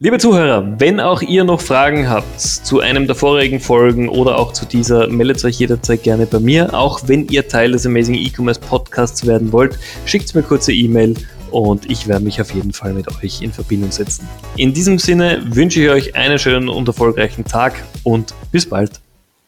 Liebe 0.04 0.18
Zuhörer, 0.18 0.80
wenn 0.80 0.98
auch 0.98 1.22
ihr 1.22 1.44
noch 1.44 1.60
Fragen 1.60 2.08
habt 2.08 2.40
zu 2.40 2.80
einem 2.80 3.06
der 3.06 3.14
vorigen 3.14 3.60
Folgen 3.60 4.08
oder 4.08 4.36
auch 4.36 4.52
zu 4.52 4.66
dieser, 4.66 5.06
meldet 5.06 5.44
euch 5.44 5.60
jederzeit 5.60 6.02
gerne 6.02 6.26
bei 6.26 6.40
mir. 6.40 6.74
Auch 6.74 7.02
wenn 7.06 7.28
ihr 7.28 7.46
Teil 7.46 7.70
des 7.70 7.86
Amazing 7.86 8.16
E-Commerce 8.16 8.58
Podcasts 8.58 9.24
werden 9.28 9.52
wollt, 9.52 9.78
schickt 10.04 10.34
mir 10.34 10.42
kurze 10.42 10.72
E-Mail 10.72 11.14
und 11.52 11.88
ich 11.88 12.08
werde 12.08 12.24
mich 12.24 12.40
auf 12.40 12.52
jeden 12.52 12.72
Fall 12.72 12.94
mit 12.94 13.06
euch 13.22 13.42
in 13.42 13.52
Verbindung 13.52 13.92
setzen. 13.92 14.26
In 14.56 14.74
diesem 14.74 14.98
Sinne 14.98 15.40
wünsche 15.44 15.80
ich 15.80 15.88
euch 15.88 16.16
einen 16.16 16.40
schönen 16.40 16.68
und 16.68 16.88
erfolgreichen 16.88 17.44
Tag 17.44 17.84
und 18.02 18.34
bis 18.50 18.68
bald. 18.68 19.01